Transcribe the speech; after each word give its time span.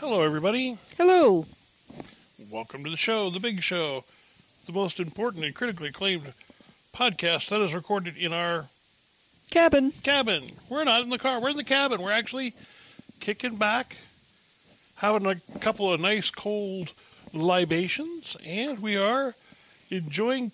Hello, 0.00 0.22
everybody. 0.22 0.78
Hello. 0.96 1.46
Welcome 2.50 2.84
to 2.84 2.90
the 2.90 2.96
show, 2.96 3.30
The 3.30 3.40
Big 3.40 3.62
Show, 3.62 4.04
the 4.66 4.72
most 4.72 5.00
important 5.00 5.44
and 5.44 5.54
critically 5.54 5.88
acclaimed 5.88 6.32
podcast 6.94 7.48
that 7.48 7.60
is 7.60 7.74
recorded 7.74 8.16
in 8.16 8.32
our 8.32 8.66
Cabin. 9.50 9.92
cabin. 10.02 10.52
We're 10.68 10.84
not 10.84 11.02
in 11.02 11.08
the 11.08 11.18
car, 11.18 11.40
we're 11.40 11.50
in 11.50 11.56
the 11.56 11.64
cabin. 11.64 12.02
We're 12.02 12.12
actually 12.12 12.54
kicking 13.18 13.56
back, 13.56 13.96
having 14.96 15.26
a 15.26 15.36
couple 15.58 15.92
of 15.92 16.00
nice 16.00 16.30
cold 16.30 16.92
libations, 17.32 18.36
and 18.46 18.80
we 18.80 18.96
are 18.96 19.34
enjoying 19.90 20.52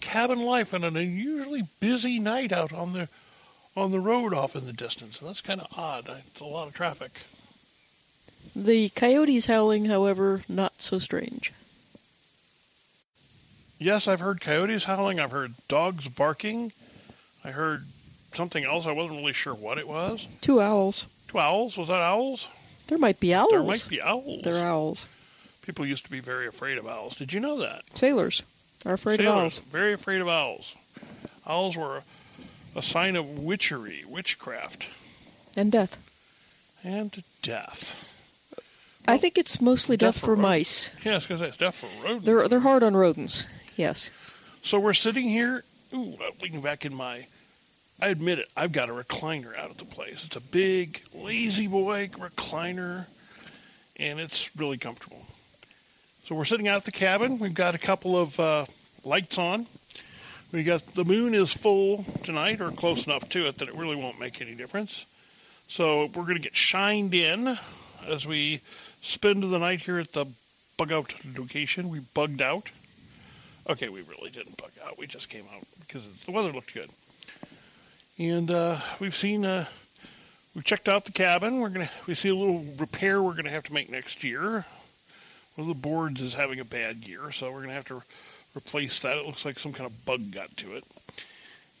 cabin 0.00 0.40
life 0.42 0.74
on 0.74 0.84
an 0.84 0.96
unusually 0.96 1.62
busy 1.80 2.18
night 2.18 2.52
out 2.52 2.72
on 2.72 2.92
the 2.92 3.08
on 3.76 3.90
the 3.90 4.00
road 4.00 4.32
off 4.32 4.56
in 4.56 4.64
the 4.66 4.72
distance. 4.72 5.18
And 5.18 5.28
that's 5.28 5.40
kind 5.40 5.60
of 5.60 5.66
odd. 5.76 6.08
It's 6.08 6.40
a 6.40 6.44
lot 6.44 6.68
of 6.68 6.74
traffic. 6.74 7.22
The 8.54 8.88
coyotes 8.90 9.46
howling, 9.46 9.86
however, 9.86 10.42
not 10.48 10.80
so 10.80 10.98
strange. 10.98 11.52
Yes, 13.78 14.08
I've 14.08 14.20
heard 14.20 14.40
coyotes 14.40 14.84
howling. 14.84 15.20
I've 15.20 15.32
heard 15.32 15.54
dogs 15.68 16.08
barking. 16.08 16.72
I 17.44 17.50
heard 17.50 17.84
something 18.32 18.64
else. 18.64 18.86
I 18.86 18.92
wasn't 18.92 19.18
really 19.20 19.32
sure 19.34 19.54
what 19.54 19.78
it 19.78 19.86
was. 19.86 20.26
Two 20.40 20.60
owls. 20.60 21.06
Two 21.28 21.38
owls? 21.38 21.76
Was 21.76 21.88
that 21.88 22.00
owls? 22.00 22.48
There 22.88 22.98
might 22.98 23.20
be 23.20 23.34
owls. 23.34 23.50
There 23.50 23.62
might 23.62 23.86
be 23.88 24.00
owls. 24.00 24.42
They're 24.42 24.66
owls. 24.66 25.06
People 25.62 25.84
used 25.84 26.04
to 26.04 26.10
be 26.10 26.20
very 26.20 26.46
afraid 26.46 26.78
of 26.78 26.86
owls. 26.86 27.16
Did 27.16 27.32
you 27.32 27.40
know 27.40 27.58
that? 27.58 27.82
Sailors 27.94 28.42
are 28.86 28.94
afraid 28.94 29.18
Sailors, 29.18 29.58
of 29.58 29.64
owls. 29.64 29.72
Very 29.72 29.92
afraid 29.92 30.20
of 30.20 30.28
owls. 30.28 30.74
Owls 31.46 31.76
were 31.76 32.02
a 32.74 32.82
sign 32.82 33.16
of 33.16 33.38
witchery, 33.38 34.04
witchcraft, 34.08 34.86
And 35.56 35.70
death. 35.72 35.98
and 36.84 37.22
death. 37.42 38.14
I 39.08 39.18
think 39.18 39.38
it's 39.38 39.60
mostly 39.60 39.96
death 39.96 40.14
death, 40.14 40.20
for 40.20 40.36
for 40.36 40.36
mice. 40.36 40.94
Yes, 41.04 41.24
because 41.24 41.40
that's 41.40 41.56
death 41.56 41.76
for 41.76 41.88
rodents. 42.02 42.24
They're 42.24 42.48
they're 42.48 42.60
hard 42.60 42.82
on 42.82 42.96
rodents. 42.96 43.46
Yes. 43.76 44.10
So 44.62 44.80
we're 44.80 44.94
sitting 44.94 45.28
here, 45.28 45.62
ooh, 45.94 46.14
uh, 46.20 46.30
leaning 46.42 46.60
back 46.60 46.84
in 46.84 46.94
my. 46.94 47.26
I 48.00 48.08
admit 48.08 48.38
it, 48.40 48.46
I've 48.56 48.72
got 48.72 48.90
a 48.90 48.92
recliner 48.92 49.56
out 49.56 49.70
at 49.70 49.78
the 49.78 49.86
place. 49.86 50.24
It's 50.26 50.36
a 50.36 50.40
big, 50.40 51.02
lazy 51.14 51.66
boy 51.66 52.08
recliner, 52.08 53.06
and 53.96 54.20
it's 54.20 54.54
really 54.56 54.76
comfortable. 54.76 55.24
So 56.24 56.34
we're 56.34 56.44
sitting 56.44 56.68
out 56.68 56.76
at 56.76 56.84
the 56.84 56.92
cabin. 56.92 57.38
We've 57.38 57.54
got 57.54 57.74
a 57.74 57.78
couple 57.78 58.18
of 58.18 58.38
uh, 58.38 58.66
lights 59.04 59.38
on. 59.38 59.66
We 60.52 60.62
got 60.62 60.94
the 60.94 61.04
moon 61.04 61.34
is 61.34 61.52
full 61.52 62.04
tonight, 62.22 62.60
or 62.60 62.70
close 62.70 63.06
enough 63.06 63.28
to 63.30 63.46
it 63.46 63.58
that 63.58 63.68
it 63.68 63.74
really 63.74 63.96
won't 63.96 64.20
make 64.20 64.40
any 64.40 64.54
difference. 64.54 65.06
So 65.68 66.06
we're 66.06 66.24
going 66.24 66.36
to 66.36 66.42
get 66.42 66.56
shined 66.56 67.14
in 67.14 67.58
as 68.06 68.26
we 68.26 68.60
spend 69.00 69.42
the 69.42 69.58
night 69.58 69.80
here 69.80 69.98
at 69.98 70.12
the 70.12 70.26
bug 70.76 70.92
out 70.92 71.14
location. 71.36 71.88
We 71.88 72.00
bugged 72.00 72.42
out. 72.42 72.70
Okay, 73.68 73.88
we 73.88 74.02
really 74.02 74.30
didn't 74.30 74.56
bug 74.56 74.70
out. 74.84 74.98
We 74.98 75.06
just 75.06 75.28
came 75.28 75.44
out 75.54 75.64
because 75.80 76.06
the 76.24 76.32
weather 76.32 76.52
looked 76.52 76.72
good. 76.74 76.90
And 78.18 78.50
uh, 78.50 78.80
we've 79.00 79.14
seen, 79.14 79.44
uh, 79.44 79.66
we've 80.54 80.64
checked 80.64 80.88
out 80.88 81.04
the 81.04 81.12
cabin. 81.12 81.60
We're 81.60 81.68
gonna, 81.70 81.90
we 82.06 82.14
see 82.14 82.28
a 82.28 82.34
little 82.34 82.64
repair 82.78 83.22
we're 83.22 83.34
gonna 83.34 83.50
have 83.50 83.64
to 83.64 83.74
make 83.74 83.90
next 83.90 84.24
year. 84.24 84.64
One 85.56 85.68
of 85.70 85.74
the 85.74 85.80
boards 85.80 86.20
is 86.20 86.34
having 86.34 86.60
a 86.60 86.64
bad 86.64 86.96
year, 86.98 87.32
so 87.32 87.50
we're 87.50 87.62
gonna 87.62 87.72
have 87.72 87.88
to 87.88 88.02
replace 88.56 89.00
that. 89.00 89.16
It 89.18 89.26
looks 89.26 89.44
like 89.44 89.58
some 89.58 89.72
kind 89.72 89.90
of 89.90 90.04
bug 90.04 90.30
got 90.30 90.56
to 90.58 90.76
it. 90.76 90.84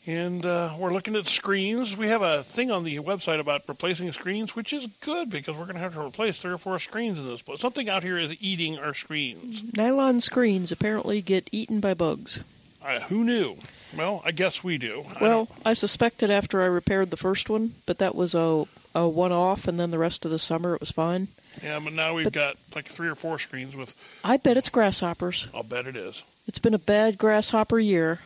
And 0.06 0.46
uh, 0.46 0.74
we're 0.78 0.92
looking 0.92 1.16
at 1.16 1.26
screens. 1.26 1.96
We 1.96 2.08
have 2.08 2.22
a 2.22 2.42
thing 2.44 2.70
on 2.70 2.84
the 2.84 2.96
website 2.98 3.40
about 3.40 3.62
replacing 3.66 4.12
screens, 4.12 4.54
which 4.54 4.72
is 4.72 4.86
good 5.00 5.30
because 5.30 5.56
we're 5.56 5.64
going 5.64 5.74
to 5.74 5.80
have 5.80 5.94
to 5.94 6.00
replace 6.00 6.38
three 6.38 6.52
or 6.52 6.58
four 6.58 6.78
screens 6.78 7.18
in 7.18 7.26
this. 7.26 7.42
But 7.42 7.58
something 7.58 7.88
out 7.88 8.04
here 8.04 8.16
is 8.16 8.40
eating 8.40 8.78
our 8.78 8.94
screens. 8.94 9.74
Nylon 9.76 10.20
screens 10.20 10.70
apparently 10.70 11.22
get 11.22 11.48
eaten 11.50 11.80
by 11.80 11.94
bugs. 11.94 12.44
Uh, 12.84 13.00
who 13.00 13.24
knew? 13.24 13.56
Well, 13.96 14.22
I 14.24 14.30
guess 14.30 14.62
we 14.62 14.78
do. 14.78 15.04
Well, 15.20 15.46
don't- 15.46 15.50
I 15.66 15.72
suspected 15.72 16.30
after 16.30 16.62
I 16.62 16.66
repaired 16.66 17.10
the 17.10 17.16
first 17.16 17.50
one, 17.50 17.72
but 17.84 17.98
that 17.98 18.14
was 18.14 18.34
a 18.34 18.64
a 18.94 19.06
one 19.06 19.32
off, 19.32 19.68
and 19.68 19.78
then 19.78 19.90
the 19.90 19.98
rest 19.98 20.24
of 20.24 20.30
the 20.30 20.38
summer 20.38 20.72
it 20.74 20.80
was 20.80 20.90
fine. 20.90 21.28
yeah, 21.62 21.78
but 21.82 21.92
now 21.92 22.14
we've 22.14 22.24
but- 22.24 22.32
got 22.32 22.56
like 22.74 22.86
three 22.86 23.08
or 23.08 23.14
four 23.16 23.38
screens 23.40 23.74
with. 23.74 23.94
I 24.24 24.36
bet 24.36 24.56
it's 24.56 24.68
grasshoppers. 24.70 25.48
I'll 25.52 25.64
bet 25.64 25.86
it 25.86 25.96
is. 25.96 26.22
It's 26.46 26.58
been 26.60 26.74
a 26.74 26.78
bad 26.78 27.18
grasshopper 27.18 27.78
year, 27.80 28.20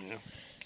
Yeah. 0.00 0.14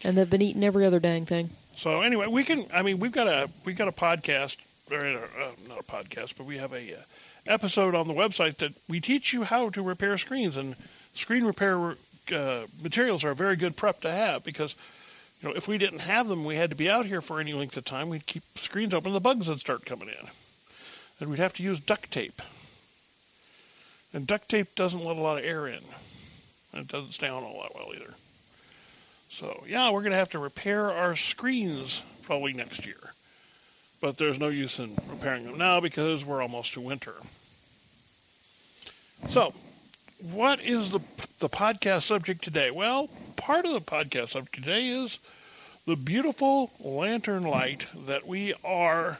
And 0.05 0.17
they've 0.17 0.29
been 0.29 0.43
eating 0.43 0.65
every 0.65 0.85
other 0.87 1.01
dang 1.01 1.27
thing. 1.27 1.51
So 1.77 2.03
anyway, 2.03 2.27
we 2.27 2.45
can. 2.45 2.67
I 2.73 2.83
mean, 2.83 2.99
we've 3.01 3.13
got 3.13 3.27
a 3.27 3.49
we've 3.65 3.77
got 3.77 3.89
a 3.89 3.93
podcast, 3.93 4.59
or 4.91 4.99
uh, 4.99 5.51
not 5.69 5.79
a 5.79 5.83
podcast, 5.83 6.37
but 6.37 6.47
we 6.47 6.59
have 6.59 6.73
a 6.73 6.95
uh, 6.95 7.03
episode 7.47 7.95
on 7.95 8.09
the 8.09 8.15
website 8.15 8.57
that 8.59 8.73
we 8.89 9.01
teach 9.01 9.33
you 9.33 9.45
how 9.45 9.71
to 9.71 9.83
repair 9.83 10.19
screens, 10.19 10.57
and 10.57 10.77
screen 11.15 11.45
repair 11.45 11.97
uh, 12.35 12.63
materials 12.83 13.25
are 13.25 13.31
a 13.31 13.35
very 13.35 13.57
good 13.57 13.77
prep 13.77 14.01
to 14.03 14.11
have 14.11 14.45
because. 14.45 14.75
You 15.41 15.49
know, 15.49 15.57
if 15.57 15.67
we 15.67 15.77
didn't 15.77 16.03
have 16.03 16.29
them, 16.29 16.45
we 16.45 16.55
had 16.55 16.71
to 16.71 16.77
be 16.77 16.89
out 16.89 17.07
here 17.07 17.21
for 17.21 17.41
any 17.41 17.53
length 17.53 17.77
of 17.77 17.85
time. 17.85 18.09
We'd 18.09 18.27
keep 18.27 18.45
screens 18.55 18.95
open, 18.95 19.13
the 19.13 19.19
bugs 19.19 19.49
would 19.49 19.59
start 19.59 19.85
coming 19.85 20.07
in, 20.07 20.29
and 21.19 21.29
we'd 21.29 21.41
have 21.41 21.55
to 21.55 21.65
use 21.65 21.81
duct 21.81 22.13
tape. 22.13 22.41
And 24.15 24.25
duct 24.25 24.49
tape 24.49 24.77
doesn't 24.77 25.05
let 25.05 25.17
a 25.17 25.21
lot 25.21 25.39
of 25.39 25.45
air 25.45 25.67
in, 25.67 25.81
and 26.73 26.83
it 26.83 26.87
doesn't 26.87 27.15
stay 27.15 27.29
on 27.29 27.43
all 27.43 27.61
that 27.63 27.75
well 27.75 27.93
either. 27.93 28.15
So, 29.33 29.65
yeah, 29.67 29.91
we're 29.91 30.03
going 30.03 30.13
to 30.13 30.19
have 30.19 30.29
to 30.33 30.39
repair 30.39 30.91
our 30.91 31.17
screens 31.17 32.03
probably 32.25 32.53
next 32.53 32.85
year. 32.85 33.15
But 33.99 34.19
there's 34.19 34.39
no 34.39 34.49
use 34.49 34.79
in 34.79 34.95
repairing 35.09 35.47
them 35.47 35.57
now 35.57 35.81
because 35.81 36.23
we're 36.23 36.43
almost 36.43 36.75
to 36.75 36.83
winter. 36.83 37.15
So, 39.29 39.55
what 40.21 40.61
is 40.61 40.91
the 40.91 41.01
the 41.39 41.49
podcast 41.49 42.03
subject 42.03 42.45
today? 42.45 42.71
Well, 42.71 43.09
part 43.37 43.65
of 43.65 43.73
the 43.73 43.81
podcast 43.81 44.29
subject 44.29 44.55
today 44.55 44.89
is 44.89 45.19
the 45.87 45.97
beautiful 45.97 46.71
lantern 46.79 47.45
light 47.45 47.87
that 48.07 48.27
we 48.27 48.53
are 48.63 49.19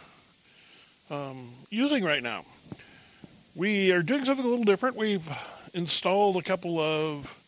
um, 1.09 1.53
using 1.71 2.05
right 2.05 2.23
now. 2.23 2.45
We 3.55 3.91
are 3.93 4.03
doing 4.03 4.27
something 4.27 4.45
a 4.45 4.49
little 4.49 4.65
different. 4.65 4.97
We've 4.97 5.27
installed 5.73 6.37
a 6.37 6.43
couple 6.43 6.79
of 6.79 7.42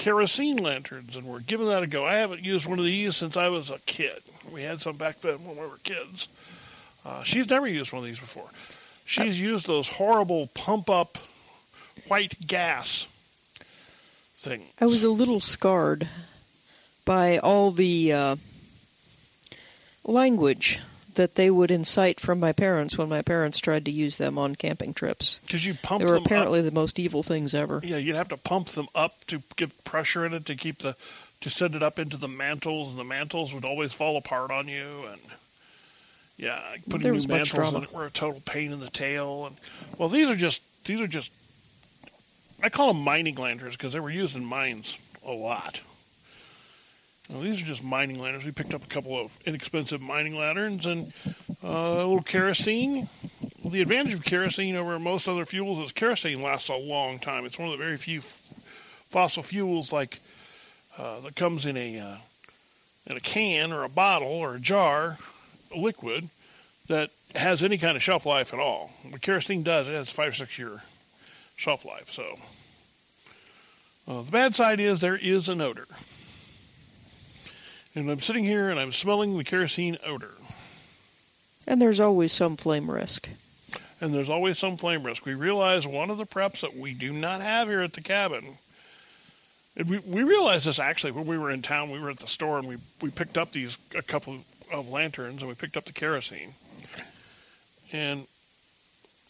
kerosene 0.00 0.56
lanterns, 0.56 1.14
and 1.14 1.26
we're 1.26 1.40
giving 1.40 1.68
that 1.68 1.82
a 1.82 1.86
go. 1.86 2.06
I 2.06 2.14
haven't 2.14 2.42
used 2.42 2.64
one 2.64 2.78
of 2.78 2.86
these 2.86 3.16
since 3.16 3.36
I 3.36 3.50
was 3.50 3.68
a 3.68 3.78
kid. 3.80 4.22
We 4.50 4.62
had 4.62 4.80
some 4.80 4.96
back 4.96 5.20
then 5.20 5.44
when 5.44 5.56
we 5.56 5.62
were 5.62 5.76
kids. 5.82 6.26
Uh, 7.04 7.22
she's 7.22 7.50
never 7.50 7.66
used 7.66 7.92
one 7.92 8.00
of 8.02 8.06
these 8.06 8.18
before. 8.18 8.48
She's 9.04 9.38
used 9.38 9.66
those 9.66 9.88
horrible 9.90 10.46
pump 10.54 10.88
up 10.88 11.18
white 12.08 12.46
gas 12.46 13.08
thing. 14.38 14.62
I 14.80 14.86
was 14.86 15.04
a 15.04 15.10
little 15.10 15.38
scarred 15.38 16.08
by 17.04 17.36
all 17.36 17.70
the 17.70 18.10
uh, 18.10 18.36
language 20.02 20.80
that 21.20 21.34
they 21.34 21.50
would 21.50 21.70
incite 21.70 22.18
from 22.18 22.40
my 22.40 22.50
parents 22.50 22.96
when 22.96 23.10
my 23.10 23.20
parents 23.20 23.58
tried 23.58 23.84
to 23.84 23.90
use 23.90 24.16
them 24.16 24.38
on 24.38 24.56
camping 24.56 24.94
trips. 24.94 25.38
Because 25.44 25.66
you 25.66 25.74
pump 25.74 25.98
They 25.98 26.06
were 26.06 26.12
them 26.14 26.22
apparently 26.24 26.60
up. 26.60 26.64
the 26.64 26.70
most 26.72 26.98
evil 26.98 27.22
things 27.22 27.52
ever. 27.54 27.82
Yeah, 27.84 27.98
you'd 27.98 28.16
have 28.16 28.30
to 28.30 28.38
pump 28.38 28.68
them 28.68 28.86
up 28.94 29.12
to 29.26 29.42
give 29.56 29.84
pressure 29.84 30.24
in 30.24 30.32
it 30.32 30.46
to 30.46 30.56
keep 30.56 30.78
the 30.78 30.96
to 31.42 31.50
send 31.50 31.74
it 31.74 31.82
up 31.82 31.98
into 31.98 32.16
the 32.16 32.28
mantles, 32.28 32.88
and 32.88 32.98
the 32.98 33.04
mantles 33.04 33.52
would 33.52 33.64
always 33.66 33.92
fall 33.92 34.16
apart 34.16 34.50
on 34.50 34.66
you. 34.66 35.04
And 35.12 35.20
yeah, 36.38 36.58
putting 36.88 37.02
There 37.02 37.12
new 37.12 37.26
mantles 37.28 37.50
drama. 37.50 37.80
it 37.82 37.92
were 37.92 38.06
a 38.06 38.10
total 38.10 38.40
pain 38.46 38.72
in 38.72 38.80
the 38.80 38.88
tail. 38.90 39.44
And 39.46 39.56
well, 39.98 40.08
these 40.08 40.30
are 40.30 40.36
just 40.36 40.62
these 40.86 41.02
are 41.02 41.06
just 41.06 41.30
I 42.62 42.70
call 42.70 42.94
them 42.94 43.02
mining 43.02 43.34
lanterns 43.34 43.76
because 43.76 43.92
they 43.92 44.00
were 44.00 44.10
used 44.10 44.34
in 44.36 44.44
mines 44.46 44.96
a 45.26 45.32
lot. 45.32 45.82
These 47.38 47.62
are 47.62 47.66
just 47.66 47.84
mining 47.84 48.18
lanterns. 48.20 48.44
We 48.44 48.50
picked 48.50 48.74
up 48.74 48.82
a 48.82 48.88
couple 48.88 49.18
of 49.18 49.38
inexpensive 49.46 50.00
mining 50.00 50.36
lanterns 50.36 50.84
and 50.84 51.12
uh, 51.62 51.68
a 51.68 52.06
little 52.06 52.22
kerosene. 52.22 53.08
Well, 53.62 53.70
the 53.70 53.82
advantage 53.82 54.14
of 54.14 54.24
kerosene 54.24 54.74
over 54.74 54.98
most 54.98 55.28
other 55.28 55.44
fuels 55.44 55.78
is 55.78 55.92
kerosene 55.92 56.42
lasts 56.42 56.68
a 56.68 56.74
long 56.74 57.20
time. 57.20 57.44
It's 57.44 57.58
one 57.58 57.68
of 57.68 57.78
the 57.78 57.84
very 57.84 57.96
few 57.96 58.18
f- 58.18 58.40
fossil 59.10 59.44
fuels 59.44 59.92
like 59.92 60.18
uh, 60.98 61.20
that 61.20 61.36
comes 61.36 61.66
in 61.66 61.76
a 61.76 62.00
uh, 62.00 62.16
in 63.06 63.16
a 63.16 63.20
can 63.20 63.72
or 63.72 63.84
a 63.84 63.88
bottle 63.88 64.28
or 64.28 64.56
a 64.56 64.60
jar, 64.60 65.18
a 65.74 65.78
liquid 65.78 66.28
that 66.88 67.10
has 67.36 67.62
any 67.62 67.78
kind 67.78 67.96
of 67.96 68.02
shelf 68.02 68.26
life 68.26 68.52
at 68.52 68.58
all. 68.58 68.90
What 69.08 69.20
kerosene 69.20 69.62
does, 69.62 69.86
it 69.86 69.92
has 69.92 70.10
five 70.10 70.30
or 70.30 70.34
six 70.34 70.58
year 70.58 70.82
shelf 71.54 71.84
life. 71.84 72.10
So 72.10 72.38
uh, 74.08 74.22
the 74.22 74.30
bad 74.30 74.56
side 74.56 74.80
is 74.80 75.00
there 75.00 75.16
is 75.16 75.48
an 75.48 75.60
odor. 75.60 75.86
And 77.94 78.10
I'm 78.10 78.20
sitting 78.20 78.44
here 78.44 78.70
and 78.70 78.78
I'm 78.78 78.92
smelling 78.92 79.36
the 79.36 79.44
kerosene 79.44 79.98
odor. 80.06 80.34
And 81.66 81.80
there's 81.82 82.00
always 82.00 82.32
some 82.32 82.56
flame 82.56 82.90
risk. 82.90 83.28
and 84.00 84.14
there's 84.14 84.30
always 84.30 84.58
some 84.58 84.76
flame 84.76 85.02
risk. 85.02 85.26
We 85.26 85.34
realize 85.34 85.86
one 85.86 86.10
of 86.10 86.16
the 86.18 86.24
preps 86.24 86.60
that 86.62 86.76
we 86.76 86.94
do 86.94 87.12
not 87.12 87.40
have 87.40 87.68
here 87.68 87.82
at 87.82 87.92
the 87.92 88.00
cabin. 88.00 88.58
And 89.76 89.88
we 89.88 89.98
we 89.98 90.22
realized 90.22 90.64
this 90.66 90.78
actually 90.78 91.12
when 91.12 91.26
we 91.26 91.38
were 91.38 91.50
in 91.50 91.62
town. 91.62 91.90
We 91.90 92.00
were 92.00 92.10
at 92.10 92.18
the 92.18 92.26
store 92.26 92.58
and 92.58 92.66
we 92.66 92.76
we 93.02 93.10
picked 93.10 93.36
up 93.38 93.52
these 93.52 93.76
a 93.96 94.02
couple 94.02 94.38
of 94.72 94.88
lanterns 94.88 95.42
and 95.42 95.48
we 95.48 95.54
picked 95.54 95.76
up 95.76 95.84
the 95.84 95.92
kerosene. 95.92 96.54
And 97.92 98.26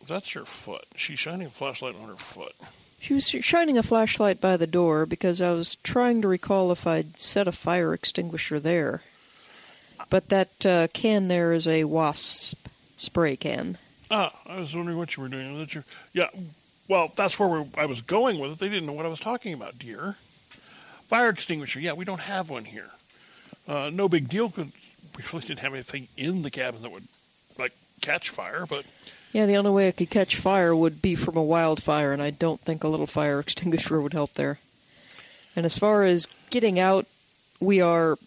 That's 0.06 0.30
her 0.30 0.44
foot. 0.44 0.84
She's 0.96 1.18
shining 1.18 1.46
a 1.46 1.50
flashlight 1.50 1.94
on 2.00 2.08
her 2.08 2.16
foot. 2.16 2.54
She 3.00 3.14
was 3.14 3.28
shining 3.28 3.78
a 3.78 3.82
flashlight 3.82 4.40
by 4.40 4.56
the 4.56 4.66
door 4.66 5.06
because 5.06 5.40
I 5.40 5.52
was 5.52 5.76
trying 5.76 6.20
to 6.22 6.28
recall 6.28 6.70
if 6.70 6.86
I'd 6.86 7.18
set 7.18 7.48
a 7.48 7.52
fire 7.52 7.94
extinguisher 7.94 8.60
there. 8.60 9.02
But 10.10 10.28
that 10.28 10.66
uh, 10.66 10.88
can 10.92 11.28
there 11.28 11.52
is 11.52 11.66
a 11.66 11.84
wasp 11.84 12.66
spray 12.96 13.36
can. 13.36 13.78
Ah, 14.10 14.32
I 14.46 14.60
was 14.60 14.74
wondering 14.74 14.98
what 14.98 15.16
you 15.16 15.22
were 15.22 15.28
doing. 15.28 15.56
That 15.58 15.74
you, 15.74 15.84
yeah. 16.12 16.28
Well, 16.88 17.12
that's 17.16 17.38
where 17.38 17.48
we 17.48 17.64
I 17.78 17.86
was 17.86 18.00
going 18.00 18.38
with 18.38 18.52
it. 18.52 18.58
They 18.58 18.68
didn't 18.68 18.86
know 18.86 18.92
what 18.92 19.06
I 19.06 19.10
was 19.10 19.20
talking 19.20 19.54
about, 19.54 19.78
dear. 19.78 20.16
Fire 21.04 21.30
extinguisher. 21.30 21.80
Yeah, 21.80 21.92
we 21.92 22.04
don't 22.04 22.20
have 22.20 22.50
one 22.50 22.64
here. 22.64 22.90
Uh, 23.68 23.90
no 23.92 24.08
big 24.08 24.28
deal 24.28 24.48
because 24.48 24.72
we 25.16 25.24
really 25.32 25.46
didn't 25.46 25.60
have 25.60 25.72
anything 25.72 26.08
in 26.16 26.42
the 26.42 26.50
cabin 26.50 26.82
that 26.82 26.92
would 26.92 27.06
like 27.58 27.72
catch 28.00 28.30
fire. 28.30 28.66
But 28.66 28.84
Yeah, 29.32 29.46
the 29.46 29.56
only 29.56 29.70
way 29.70 29.88
it 29.88 29.96
could 29.96 30.10
catch 30.10 30.36
fire 30.36 30.74
would 30.74 31.00
be 31.00 31.14
from 31.14 31.36
a 31.36 31.42
wildfire, 31.42 32.12
and 32.12 32.20
I 32.20 32.30
don't 32.30 32.60
think 32.60 32.82
a 32.82 32.88
little 32.88 33.06
fire 33.06 33.40
extinguisher 33.40 34.00
would 34.00 34.12
help 34.12 34.34
there. 34.34 34.58
And 35.54 35.64
as 35.64 35.78
far 35.78 36.04
as 36.04 36.26
getting 36.50 36.78
out, 36.78 37.06
we 37.60 37.80
are 37.80 38.18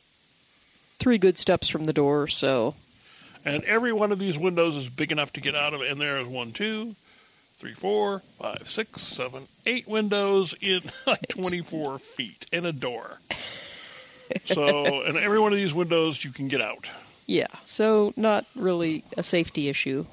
three 0.99 1.17
good 1.17 1.37
steps 1.37 1.69
from 1.69 1.85
the 1.85 1.93
door, 1.93 2.27
so 2.27 2.75
and 3.45 3.63
every 3.65 3.91
one 3.91 4.11
of 4.11 4.19
these 4.19 4.37
windows 4.37 4.75
is 4.75 4.89
big 4.89 5.11
enough 5.11 5.33
to 5.33 5.41
get 5.41 5.55
out 5.55 5.73
of. 5.73 5.81
And 5.81 5.99
there 5.99 6.17
is 6.17 6.27
one, 6.27 6.51
two, 6.51 6.95
three, 7.55 7.73
four, 7.73 8.19
five, 8.39 8.69
six, 8.69 9.01
seven, 9.01 9.47
eight 9.65 9.87
windows 9.87 10.53
in 10.61 10.81
like 11.07 11.27
twenty 11.27 11.61
four 11.61 11.99
feet 11.99 12.45
and 12.53 12.65
a 12.65 12.71
door. 12.71 13.19
So, 14.45 15.03
and 15.03 15.17
every 15.17 15.39
one 15.39 15.51
of 15.51 15.57
these 15.57 15.73
windows 15.73 16.23
you 16.23 16.31
can 16.31 16.47
get 16.47 16.61
out. 16.61 16.89
yeah, 17.27 17.47
so 17.65 18.13
not 18.15 18.45
really 18.55 19.03
a 19.17 19.23
safety 19.23 19.69
issue. 19.69 20.05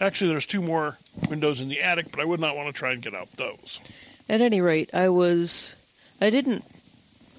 Actually, 0.00 0.30
there's 0.30 0.46
two 0.46 0.62
more 0.62 0.98
windows 1.28 1.60
in 1.60 1.68
the 1.68 1.80
attic, 1.80 2.10
but 2.10 2.20
I 2.20 2.24
would 2.24 2.40
not 2.40 2.56
want 2.56 2.68
to 2.68 2.72
try 2.72 2.92
and 2.92 3.02
get 3.02 3.14
out 3.14 3.32
those. 3.32 3.80
At 4.28 4.40
any 4.40 4.60
rate, 4.60 4.90
I 4.94 5.08
was. 5.08 5.74
I 6.20 6.30
didn't 6.30 6.64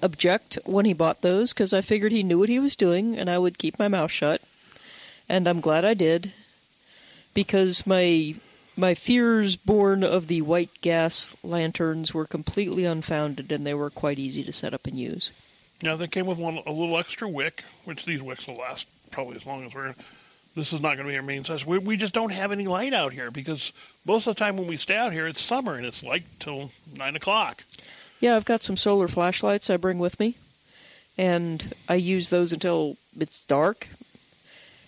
object 0.02 0.58
when 0.64 0.84
he 0.84 0.94
bought 0.94 1.22
those 1.22 1.52
because 1.52 1.72
I 1.72 1.80
figured 1.80 2.12
he 2.12 2.22
knew 2.22 2.38
what 2.38 2.48
he 2.48 2.58
was 2.58 2.76
doing 2.76 3.18
and 3.18 3.28
I 3.28 3.38
would 3.38 3.58
keep 3.58 3.78
my 3.78 3.88
mouth 3.88 4.10
shut. 4.10 4.40
And 5.28 5.46
I'm 5.46 5.60
glad 5.60 5.84
I 5.84 5.94
did 5.94 6.32
because 7.34 7.86
my 7.86 8.34
my 8.76 8.94
fears 8.94 9.56
born 9.56 10.02
of 10.02 10.26
the 10.26 10.42
white 10.42 10.80
gas 10.80 11.36
lanterns 11.44 12.14
were 12.14 12.26
completely 12.26 12.84
unfounded 12.84 13.52
and 13.52 13.66
they 13.66 13.74
were 13.74 13.90
quite 13.90 14.18
easy 14.18 14.42
to 14.42 14.52
set 14.52 14.72
up 14.74 14.86
and 14.86 14.98
use. 14.98 15.30
Now 15.82 15.96
they 15.96 16.08
came 16.08 16.26
with 16.26 16.38
one 16.38 16.58
a 16.66 16.72
little 16.72 16.98
extra 16.98 17.28
wick, 17.28 17.64
which 17.84 18.04
these 18.04 18.22
wicks 18.22 18.46
will 18.46 18.56
last 18.56 18.86
probably 19.10 19.36
as 19.36 19.46
long 19.46 19.64
as 19.64 19.74
we're. 19.74 19.94
This 20.54 20.72
is 20.72 20.80
not 20.80 20.96
going 20.96 21.06
to 21.06 21.12
be 21.12 21.16
our 21.16 21.22
main 21.22 21.44
size. 21.44 21.64
We, 21.64 21.78
we 21.78 21.96
just 21.96 22.12
don't 22.12 22.32
have 22.32 22.50
any 22.50 22.66
light 22.66 22.92
out 22.92 23.12
here 23.12 23.30
because 23.30 23.72
most 24.04 24.26
of 24.26 24.34
the 24.34 24.38
time 24.38 24.56
when 24.56 24.66
we 24.66 24.76
stay 24.76 24.96
out 24.96 25.12
here, 25.12 25.26
it's 25.26 25.40
summer 25.40 25.74
and 25.76 25.86
it's 25.86 26.02
light 26.02 26.24
till 26.40 26.72
nine 26.96 27.14
o'clock. 27.16 27.64
Yeah, 28.20 28.36
I've 28.36 28.44
got 28.44 28.62
some 28.62 28.76
solar 28.76 29.08
flashlights 29.08 29.70
I 29.70 29.76
bring 29.76 29.98
with 29.98 30.20
me, 30.20 30.34
and 31.16 31.72
I 31.88 31.94
use 31.94 32.28
those 32.28 32.52
until 32.52 32.96
it's 33.18 33.44
dark, 33.44 33.88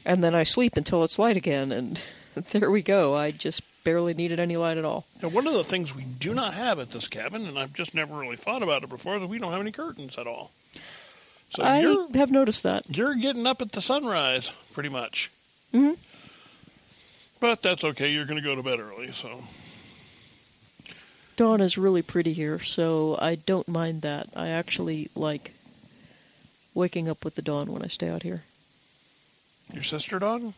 and 0.05 0.23
then 0.23 0.35
I 0.35 0.43
sleep 0.43 0.77
until 0.77 1.05
it's 1.05 1.19
light 1.19 1.37
again, 1.37 1.73
and 1.73 2.03
there 2.51 2.71
we 2.71 2.83
go. 2.83 3.17
I 3.17 3.31
just 3.31 3.63
barely 3.85 4.15
needed 4.15 4.39
any 4.39 4.57
light 4.57 4.79
at 4.79 4.85
all. 4.85 5.07
Now, 5.23 5.29
one 5.29 5.47
of 5.47 5.55
the 5.55 5.65
things 5.65 5.95
we 5.95 6.05
do 6.05 6.35
not 6.35 6.55
have 6.55 6.79
at 6.79 6.91
this 6.91 7.09
cabin, 7.09 7.47
and 7.47 7.59
I've 7.59 7.73
just 7.73 7.95
never 7.95 8.17
really 8.17 8.37
thought 8.37 8.63
about 8.63 8.83
it 8.83 8.89
before, 8.89 9.17
is 9.17 9.25
we 9.25 9.39
don't 9.39 9.53
have 9.53 9.61
any 9.61 9.73
curtains 9.73 10.19
at 10.19 10.27
all. 10.27 10.51
So 11.51 11.63
I 11.63 11.79
have 12.17 12.31
noticed 12.31 12.63
that. 12.63 12.97
you're 12.97 13.15
getting 13.15 13.47
up 13.47 13.61
at 13.61 13.73
the 13.73 13.83
sunrise, 13.83 14.53
pretty 14.73 14.89
much. 14.89 15.31
Mhm. 15.73 15.97
But 17.41 17.63
that's 17.63 17.83
okay. 17.85 18.11
You're 18.11 18.25
going 18.25 18.41
to 18.41 18.45
go 18.47 18.55
to 18.55 18.63
bed 18.63 18.79
early, 18.79 19.11
so 19.13 19.43
Dawn 21.37 21.61
is 21.61 21.77
really 21.79 22.03
pretty 22.03 22.33
here, 22.33 22.61
so 22.61 23.19
I 23.21 23.35
don't 23.35 23.67
mind 23.67 24.03
that. 24.03 24.29
I 24.37 24.49
actually 24.49 25.09
like 25.15 25.53
waking 26.75 27.09
up 27.09 27.25
with 27.25 27.35
the 27.35 27.43
dawn 27.43 27.73
when 27.73 27.83
I 27.83 27.87
stay 27.89 28.09
out 28.09 28.23
here. 28.23 28.43
your 29.73 29.83
sister 29.83 30.19
Dawn? 30.19 30.55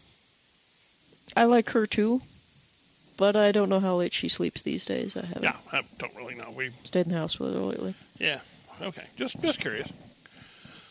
I 1.37 1.45
like 1.45 1.71
her 1.71 1.87
too, 1.87 2.23
but 3.17 3.35
I 3.37 3.51
don't 3.53 3.69
know 3.69 3.81
how 3.81 3.97
late 3.97 4.13
she 4.13 4.29
sleeps 4.29 4.63
these 4.63 4.85
days. 4.85 5.17
I 5.17 5.25
haven't 5.27 5.43
Yeah, 5.45 5.57
I 5.73 5.83
don't 5.99 6.15
really 6.17 6.35
know. 6.35 6.51
We 6.51 6.71
stayed 6.85 7.07
in 7.07 7.13
the 7.13 7.19
house 7.19 7.39
with 7.41 7.55
her 7.55 7.61
lately. 7.61 7.95
Yeah. 8.19 8.41
Okay. 8.83 9.05
Just 9.17 9.41
just 9.41 9.61
curious. 9.61 9.89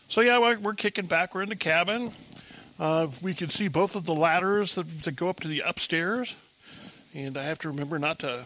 So 0.08 0.20
yeah, 0.22 0.38
we're, 0.38 0.58
we're 0.58 0.74
kicking 0.74 1.06
back. 1.06 1.34
We're 1.34 1.42
in 1.42 1.48
the 1.50 1.56
cabin. 1.56 2.10
Uh, 2.78 3.08
we 3.22 3.34
can 3.34 3.50
see 3.50 3.68
both 3.68 3.94
of 3.94 4.04
the 4.04 4.14
ladders 4.14 4.74
that, 4.74 5.04
that 5.04 5.16
go 5.16 5.28
up 5.28 5.40
to 5.40 5.48
the 5.48 5.60
upstairs, 5.60 6.34
and 7.14 7.36
I 7.36 7.44
have 7.44 7.58
to 7.60 7.68
remember 7.68 7.98
not 7.98 8.18
to. 8.20 8.44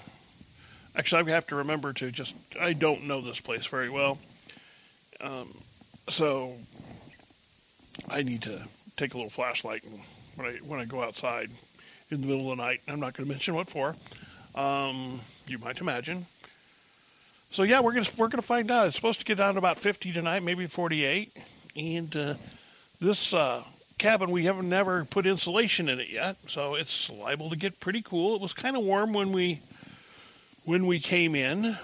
Actually, 0.95 1.31
I 1.31 1.35
have 1.35 1.47
to 1.49 1.57
remember 1.57 1.93
to 1.95 2.11
just. 2.11 2.35
I 2.61 2.73
don't 2.73 3.05
know 3.05 3.21
this 3.21 3.41
place 3.41 3.67
very 3.67 3.89
well, 3.89 4.19
um, 5.21 5.57
so 6.09 6.55
I 8.11 8.23
need 8.23 8.43
to 8.43 8.63
take 8.97 9.15
a 9.15 9.17
little 9.17 9.31
flashlight 9.31 9.85
and 9.85 10.01
when 10.37 10.47
I 10.47 10.57
when 10.59 10.81
I 10.81 10.85
go 10.85 11.03
outside 11.03 11.51
in 12.11 12.21
the 12.21 12.27
middle 12.27 12.51
of 12.51 12.57
the 12.57 12.63
night. 12.63 12.81
I'm 12.89 13.01
not 13.01 13.15
going 13.15 13.27
to 13.27 13.33
mention 13.33 13.55
what 13.55 13.69
for. 13.69 13.95
Um, 14.55 15.21
you 15.47 15.59
might 15.59 15.81
imagine. 15.81 16.27
So 17.51 17.63
yeah, 17.63 17.81
we're 17.81 17.95
gonna 17.95 18.07
we're 18.19 18.29
gonna 18.29 18.43
find 18.43 18.71
out. 18.71 18.87
It's 18.87 18.97
supposed 18.97 19.21
to 19.21 19.25
get 19.25 19.39
down 19.39 19.55
to 19.55 19.59
about 19.59 19.79
fifty 19.79 20.13
tonight, 20.13 20.43
maybe 20.43 20.67
forty 20.67 21.05
eight. 21.05 21.33
And 21.77 22.15
uh, 22.15 22.35
this 23.01 23.33
uh, 23.33 23.63
cabin, 23.99 24.31
we 24.31 24.45
haven't 24.45 24.69
never 24.69 25.05
put 25.05 25.27
insulation 25.27 25.89
in 25.89 26.01
it 26.01 26.09
yet, 26.11 26.37
so 26.47 26.75
it's 26.75 27.11
liable 27.11 27.51
to 27.51 27.57
get 27.57 27.81
pretty 27.81 28.03
cool. 28.03 28.35
It 28.35 28.41
was 28.41 28.53
kind 28.53 28.77
of 28.77 28.83
warm 28.85 29.13
when 29.13 29.33
we 29.33 29.61
when 30.65 30.87
we 30.87 31.01
came 31.01 31.35
in, 31.35 31.77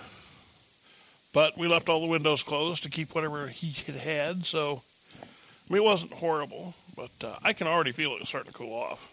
but 1.32 1.56
we 1.56 1.66
left 1.68 1.88
all 1.88 2.00
the 2.00 2.06
windows 2.06 2.42
closed 2.42 2.82
to 2.84 2.90
keep 2.90 3.14
whatever 3.14 3.48
heat 3.48 3.88
it 3.88 3.96
had. 3.96 4.44
So 4.46 4.82
I 5.22 5.72
mean, 5.72 5.82
it 5.82 5.84
wasn't 5.84 6.12
horrible, 6.12 6.74
but 6.96 7.10
uh, 7.22 7.36
I 7.42 7.52
can 7.52 7.66
already 7.66 7.92
feel 7.92 8.12
it 8.16 8.26
starting 8.26 8.52
to 8.52 8.58
cool 8.58 8.74
off. 8.74 9.10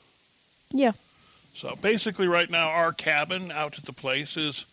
Yeah, 0.74 0.92
So 1.54 1.76
basically, 1.82 2.28
right 2.28 2.50
now, 2.50 2.70
our 2.70 2.94
cabin 2.94 3.52
out 3.52 3.78
at 3.78 3.86
the 3.86 3.94
place 3.94 4.38
is 4.38 4.66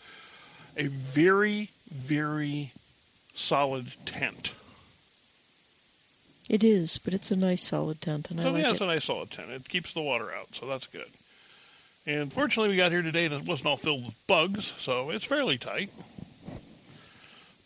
a 0.76 0.86
very, 0.86 1.70
very 1.90 2.72
solid 3.34 3.86
tent. 4.06 4.52
It 6.48 6.64
is, 6.64 6.98
but 6.98 7.12
it's 7.14 7.30
a 7.30 7.36
nice 7.36 7.62
solid 7.62 8.00
tent, 8.00 8.30
and 8.30 8.40
I 8.40 8.42
So 8.44 8.50
like 8.52 8.62
yeah, 8.62 8.68
it. 8.68 8.72
it's 8.72 8.80
a 8.80 8.86
nice 8.86 9.04
solid 9.04 9.30
tent. 9.30 9.50
It 9.50 9.68
keeps 9.68 9.92
the 9.92 10.02
water 10.02 10.32
out, 10.32 10.54
so 10.54 10.66
that's 10.66 10.86
good. 10.86 11.08
And 12.06 12.32
fortunately, 12.32 12.70
we 12.70 12.76
got 12.76 12.90
here 12.92 13.02
today 13.02 13.26
and 13.26 13.34
it 13.34 13.44
wasn't 13.44 13.66
all 13.66 13.76
filled 13.76 14.06
with 14.06 14.26
bugs, 14.26 14.72
so 14.78 15.10
it's 15.10 15.24
fairly 15.24 15.58
tight. 15.58 15.90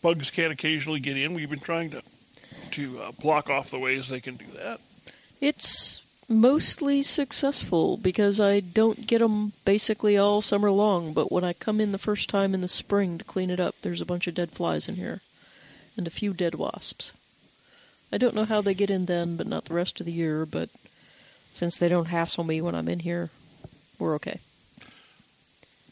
Bugs 0.03 0.31
can 0.31 0.51
occasionally 0.51 0.99
get 1.01 1.17
in. 1.17 1.35
We've 1.35 1.51
been 1.51 1.61
trying 1.61 1.91
to 1.91 2.03
to 2.73 3.01
uh, 3.01 3.13
block 3.21 3.51
off 3.51 3.71
the 3.71 3.79
ways 3.79 4.09
they 4.09 4.21
can 4.21 4.37
do 4.37 4.47
that. 4.57 4.81
It's 5.41 6.03
mostly 6.29 7.03
successful 7.03 7.99
because 7.99 8.41
I 8.41 8.61
don't 8.61 9.07
get 9.07 9.19
them 9.19 9.53
basically 9.65 10.17
all 10.17 10.41
summer 10.41 10.71
long, 10.71 11.13
but 11.13 11.31
when 11.31 11.45
I 11.45 11.53
come 11.53 11.81
in 11.81 11.93
the 11.93 11.99
first 11.99 12.31
time 12.31 12.55
in 12.55 12.63
the 12.63 12.69
spring 12.69 13.19
to 13.19 13.25
clean 13.25 13.51
it 13.51 13.61
up, 13.61 13.75
there's 13.83 14.01
a 14.01 14.07
bunch 14.07 14.27
of 14.27 14.35
dead 14.35 14.51
flies 14.51 14.89
in 14.89 14.95
here 14.97 15.21
and 15.97 16.07
a 16.07 16.11
few 16.11 16.33
dead 16.33 16.55
wasps. 16.55 17.13
I 18.13 18.19
don't 18.19 18.35
know 18.35 18.45
how 18.45 18.61
they 18.61 18.75
get 18.75 18.91
in 18.91 19.07
then, 19.07 19.37
but 19.37 19.47
not 19.47 19.65
the 19.65 19.75
rest 19.75 19.99
of 20.01 20.07
the 20.07 20.13
year, 20.13 20.45
but 20.45 20.69
since 21.55 21.77
they 21.77 21.89
don't 21.89 22.09
hassle 22.09 22.45
me 22.45 22.61
when 22.61 22.75
I'm 22.75 22.89
in 22.89 23.01
here, 23.01 23.31
we're 23.99 24.15
okay. 24.17 24.41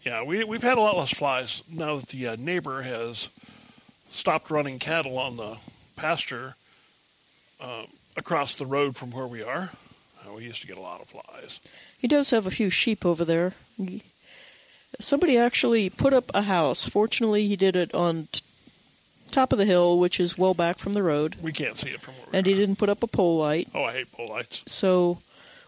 Yeah, 0.03 0.23
we 0.25 0.45
we've 0.45 0.63
had 0.63 0.79
a 0.79 0.81
lot 0.81 0.97
less 0.97 1.11
flies 1.13 1.63
now 1.71 1.97
that 1.97 2.09
the 2.09 2.29
uh, 2.29 2.37
neighbor 2.39 2.83
has 2.83 3.29
stopped 4.11 4.51
running 4.51 4.79
cattle 4.79 5.19
on 5.19 5.37
the 5.37 5.59
pasture 5.97 6.57
uh, 7.61 7.85
across 8.17 8.57
the 8.57 8.67
road 8.67 8.97
from 8.97 9.11
where 9.11 9.27
we 9.27 9.43
are. 9.43 9.71
Uh, 10.23 10.35
we 10.35 10.45
used 10.45 10.63
to 10.63 10.67
get 10.67 10.77
a 10.77 10.81
lot 10.81 11.01
of 11.01 11.09
flies. 11.09 11.61
He 11.99 12.09
does 12.09 12.31
have 12.31 12.47
a 12.47 12.51
few 12.51 12.71
sheep 12.71 13.05
over 13.05 13.25
there. 13.25 13.53
Somebody 14.99 15.37
actually 15.37 15.91
put 15.91 16.13
up 16.13 16.31
a 16.35 16.43
house. 16.43 16.85
Fortunately, 16.89 17.47
he 17.47 17.57
did 17.57 17.77
it 17.77 17.95
on 17.95 18.29
t- 18.33 18.41
top 19.31 19.53
of 19.53 19.59
the 19.59 19.65
hill, 19.65 19.99
which 19.99 20.19
is 20.21 20.37
well 20.39 20.55
back 20.55 20.79
from 20.79 20.93
the 20.93 21.03
road. 21.03 21.37
We 21.43 21.53
can't 21.53 21.79
see 21.79 21.91
it 21.91 22.01
from 22.01 22.15
where 22.15 22.27
and 22.33 22.47
he 22.47 22.55
didn't 22.55 22.77
put 22.77 22.89
up 22.89 23.03
a 23.03 23.07
pole 23.07 23.39
light, 23.39 23.69
Oh, 23.75 23.85
I 23.85 23.93
hate 23.93 24.13
pole 24.13 24.29
lights. 24.31 24.63
so 24.67 25.21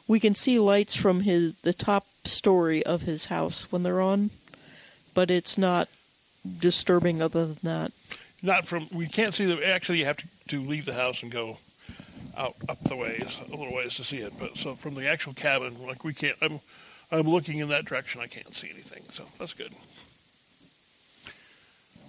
we 0.09 0.19
can 0.21 0.35
see 0.35 0.59
lights 0.59 0.95
from 0.95 1.21
his 1.21 1.55
the 1.61 1.73
top 1.73 2.07
story 2.25 2.85
of 2.85 3.03
his 3.03 3.27
house 3.27 3.71
when 3.73 3.83
they're 3.83 4.01
on, 4.01 4.31
but 5.15 5.31
it's 5.31 5.57
not 5.57 5.89
disturbing 6.59 7.23
other 7.23 7.47
than 7.47 7.59
that. 7.63 7.93
Not 8.43 8.67
from. 8.67 8.89
We 8.93 9.07
can't 9.07 9.35
see 9.35 9.45
them. 9.47 9.61
Actually, 9.65 9.99
you 10.01 10.05
have 10.07 10.17
to, 10.17 10.29
to 10.49 10.61
leave 10.61 10.85
the 10.85 10.95
house 10.95 11.23
and 11.23 11.31
go 11.31 11.59
out 12.37 12.55
up 12.69 12.79
the 12.83 12.97
ways 12.97 13.39
a 13.47 13.51
little 13.57 13.73
ways 13.75 13.95
to 13.97 14.05
see 14.05 14.17
it. 14.19 14.33
But 14.39 14.57
so 14.57 14.75
from 14.75 14.95
the 14.97 15.07
actual 15.09 15.33
cabin, 15.35 15.77
like 15.87 16.03
we 16.05 16.13
can't. 16.13 16.37
I'm 16.43 16.61
I'm 17.13 17.29
looking 17.29 17.59
in 17.59 17.69
that 17.69 17.85
direction. 17.85 18.21
I 18.21 18.27
can't 18.27 18.55
see 18.55 18.69
anything. 18.71 19.05
So 19.13 19.25
that's 19.39 19.55
good. 19.55 19.73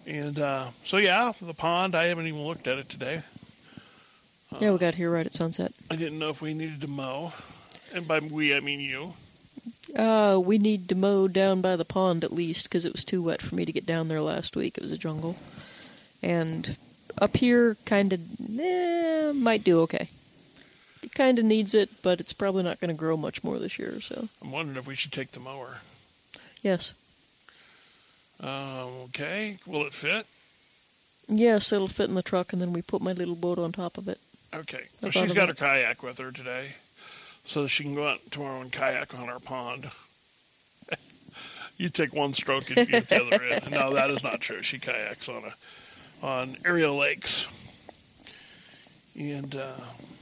And 0.05 0.37
uh, 0.39 0.67
so 0.83 0.97
yeah, 0.97 1.31
the 1.41 1.53
pond. 1.53 1.95
I 1.95 2.05
haven't 2.05 2.27
even 2.27 2.43
looked 2.45 2.67
at 2.67 2.77
it 2.77 2.89
today. 2.89 3.21
Yeah, 4.59 4.71
we 4.71 4.77
got 4.77 4.95
here 4.95 5.09
right 5.09 5.25
at 5.25 5.33
sunset. 5.33 5.73
I 5.89 5.95
didn't 5.95 6.19
know 6.19 6.29
if 6.29 6.41
we 6.41 6.53
needed 6.53 6.81
to 6.81 6.87
mow, 6.87 7.33
and 7.93 8.07
by 8.07 8.19
we 8.19 8.55
I 8.55 8.59
mean 8.59 8.79
you. 8.79 9.13
Uh, 9.97 10.39
we 10.43 10.57
need 10.57 10.89
to 10.89 10.95
mow 10.95 11.27
down 11.27 11.61
by 11.61 11.75
the 11.75 11.85
pond 11.85 12.23
at 12.23 12.33
least 12.33 12.65
because 12.65 12.85
it 12.85 12.93
was 12.93 13.03
too 13.03 13.21
wet 13.23 13.41
for 13.41 13.55
me 13.55 13.65
to 13.65 13.71
get 13.71 13.85
down 13.85 14.07
there 14.07 14.21
last 14.21 14.55
week. 14.55 14.77
It 14.77 14.83
was 14.83 14.91
a 14.91 14.97
jungle, 14.97 15.37
and 16.21 16.75
up 17.19 17.37
here, 17.37 17.75
kind 17.85 18.13
of, 18.13 18.19
eh, 18.59 19.31
might 19.33 19.63
do 19.63 19.81
okay. 19.81 20.09
It 21.01 21.13
kind 21.13 21.37
of 21.37 21.45
needs 21.45 21.75
it, 21.75 21.89
but 22.01 22.19
it's 22.19 22.33
probably 22.33 22.63
not 22.63 22.79
going 22.79 22.89
to 22.89 22.97
grow 22.99 23.17
much 23.17 23.43
more 23.43 23.59
this 23.59 23.77
year. 23.77 24.01
So 24.01 24.29
I'm 24.41 24.51
wondering 24.51 24.77
if 24.77 24.87
we 24.87 24.95
should 24.95 25.11
take 25.11 25.31
the 25.31 25.39
mower. 25.39 25.77
yes, 26.61 26.93
Um, 28.43 28.89
okay, 29.05 29.57
will 29.65 29.85
it 29.85 29.93
fit? 29.93 30.25
yes, 31.29 31.71
it'll 31.71 31.87
fit 31.87 32.09
in 32.09 32.15
the 32.15 32.21
truck, 32.21 32.51
and 32.51 32.61
then 32.61 32.73
we 32.73 32.81
put 32.81 33.01
my 33.01 33.13
little 33.13 33.35
boat 33.35 33.57
on 33.57 33.71
top 33.71 33.97
of 33.97 34.07
it. 34.09 34.19
Okay. 34.53 34.83
Well, 35.01 35.11
she's 35.11 35.33
got 35.33 35.47
her 35.47 35.55
kayak 35.55 36.03
with 36.03 36.17
her 36.19 36.31
today, 36.31 36.75
so 37.45 37.65
she 37.67 37.83
can 37.83 37.95
go 37.95 38.07
out 38.07 38.19
tomorrow 38.29 38.59
and 38.61 38.71
kayak 38.71 39.17
on 39.17 39.29
our 39.29 39.39
pond. 39.39 39.89
you 41.77 41.89
take 41.89 42.13
one 42.13 42.33
stroke 42.33 42.69
and 42.69 42.77
you 42.79 42.85
get 42.85 43.07
the 43.09 43.23
other 43.25 43.43
in. 43.43 43.71
No, 43.71 43.93
that 43.93 44.09
is 44.11 44.23
not 44.23 44.41
true. 44.41 44.61
She 44.61 44.77
kayaks 44.77 45.29
on 45.29 45.43
a 45.45 46.25
on 46.25 46.57
area 46.65 46.91
lakes, 46.91 47.47
and 49.17 49.55
uh, 49.55 49.71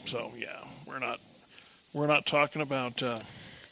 so 0.06 0.32
yeah, 0.38 0.64
we're 0.88 1.00
not 1.00 1.20
we're 1.94 2.08
not 2.08 2.26
talking 2.26 2.62
about 2.62 3.02
uh, 3.04 3.20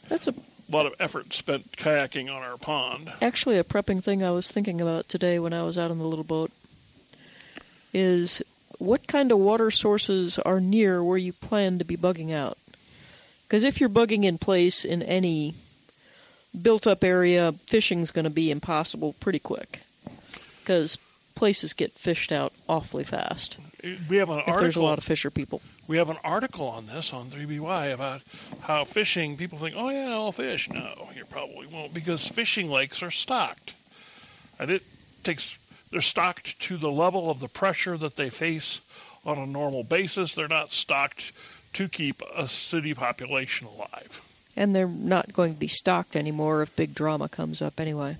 That's 0.08 0.28
a 0.28 0.34
lot 0.70 0.86
of 0.86 0.94
effort 1.00 1.32
spent 1.32 1.72
kayaking 1.72 2.34
on 2.34 2.42
our 2.42 2.56
pond. 2.56 3.12
Actually, 3.20 3.58
a 3.58 3.64
prepping 3.64 4.02
thing 4.02 4.22
I 4.22 4.30
was 4.30 4.50
thinking 4.50 4.80
about 4.80 5.08
today 5.08 5.38
when 5.38 5.52
I 5.52 5.62
was 5.62 5.78
out 5.78 5.90
on 5.90 5.98
the 5.98 6.04
little 6.04 6.24
boat 6.24 6.50
is 7.92 8.42
what 8.78 9.06
kind 9.06 9.32
of 9.32 9.38
water 9.38 9.70
sources 9.70 10.38
are 10.38 10.60
near 10.60 11.02
where 11.02 11.18
you 11.18 11.32
plan 11.32 11.78
to 11.78 11.84
be 11.84 11.96
bugging 11.96 12.32
out? 12.32 12.56
Because 13.46 13.64
if 13.64 13.80
you're 13.80 13.88
bugging 13.88 14.24
in 14.24 14.38
place 14.38 14.84
in 14.84 15.02
any 15.02 15.54
built 16.60 16.86
up 16.86 17.02
area, 17.04 17.52
fishing's 17.52 18.10
going 18.10 18.24
to 18.24 18.30
be 18.30 18.50
impossible 18.50 19.14
pretty 19.20 19.38
quick. 19.38 19.80
Because 20.60 20.98
places 21.34 21.72
get 21.72 21.92
fished 21.92 22.32
out 22.32 22.52
awfully 22.68 23.02
fast 23.02 23.58
We 24.08 24.16
have 24.16 24.30
an 24.30 24.40
if 24.46 24.58
there's 24.58 24.76
a 24.76 24.82
lot 24.82 24.98
of 24.98 25.04
fisher 25.04 25.30
people. 25.30 25.62
We 25.90 25.96
have 25.96 26.08
an 26.08 26.18
article 26.22 26.68
on 26.68 26.86
this 26.86 27.12
on 27.12 27.30
3BY 27.30 27.92
about 27.92 28.22
how 28.60 28.84
fishing, 28.84 29.36
people 29.36 29.58
think, 29.58 29.74
oh, 29.76 29.88
yeah, 29.88 30.10
I'll 30.10 30.30
fish. 30.30 30.70
No, 30.70 31.08
you 31.16 31.24
probably 31.24 31.66
won't 31.66 31.92
because 31.92 32.28
fishing 32.28 32.70
lakes 32.70 33.02
are 33.02 33.10
stocked. 33.10 33.74
And 34.60 34.70
it 34.70 34.84
takes, 35.24 35.58
they're 35.90 36.00
stocked 36.00 36.60
to 36.60 36.76
the 36.76 36.92
level 36.92 37.28
of 37.28 37.40
the 37.40 37.48
pressure 37.48 37.96
that 37.96 38.14
they 38.14 38.30
face 38.30 38.82
on 39.26 39.36
a 39.36 39.46
normal 39.48 39.82
basis. 39.82 40.32
They're 40.32 40.46
not 40.46 40.72
stocked 40.72 41.32
to 41.72 41.88
keep 41.88 42.22
a 42.36 42.46
city 42.46 42.94
population 42.94 43.66
alive. 43.66 44.22
And 44.56 44.72
they're 44.72 44.86
not 44.86 45.32
going 45.32 45.54
to 45.54 45.58
be 45.58 45.66
stocked 45.66 46.14
anymore 46.14 46.62
if 46.62 46.76
big 46.76 46.94
drama 46.94 47.28
comes 47.28 47.60
up 47.60 47.80
anyway. 47.80 48.16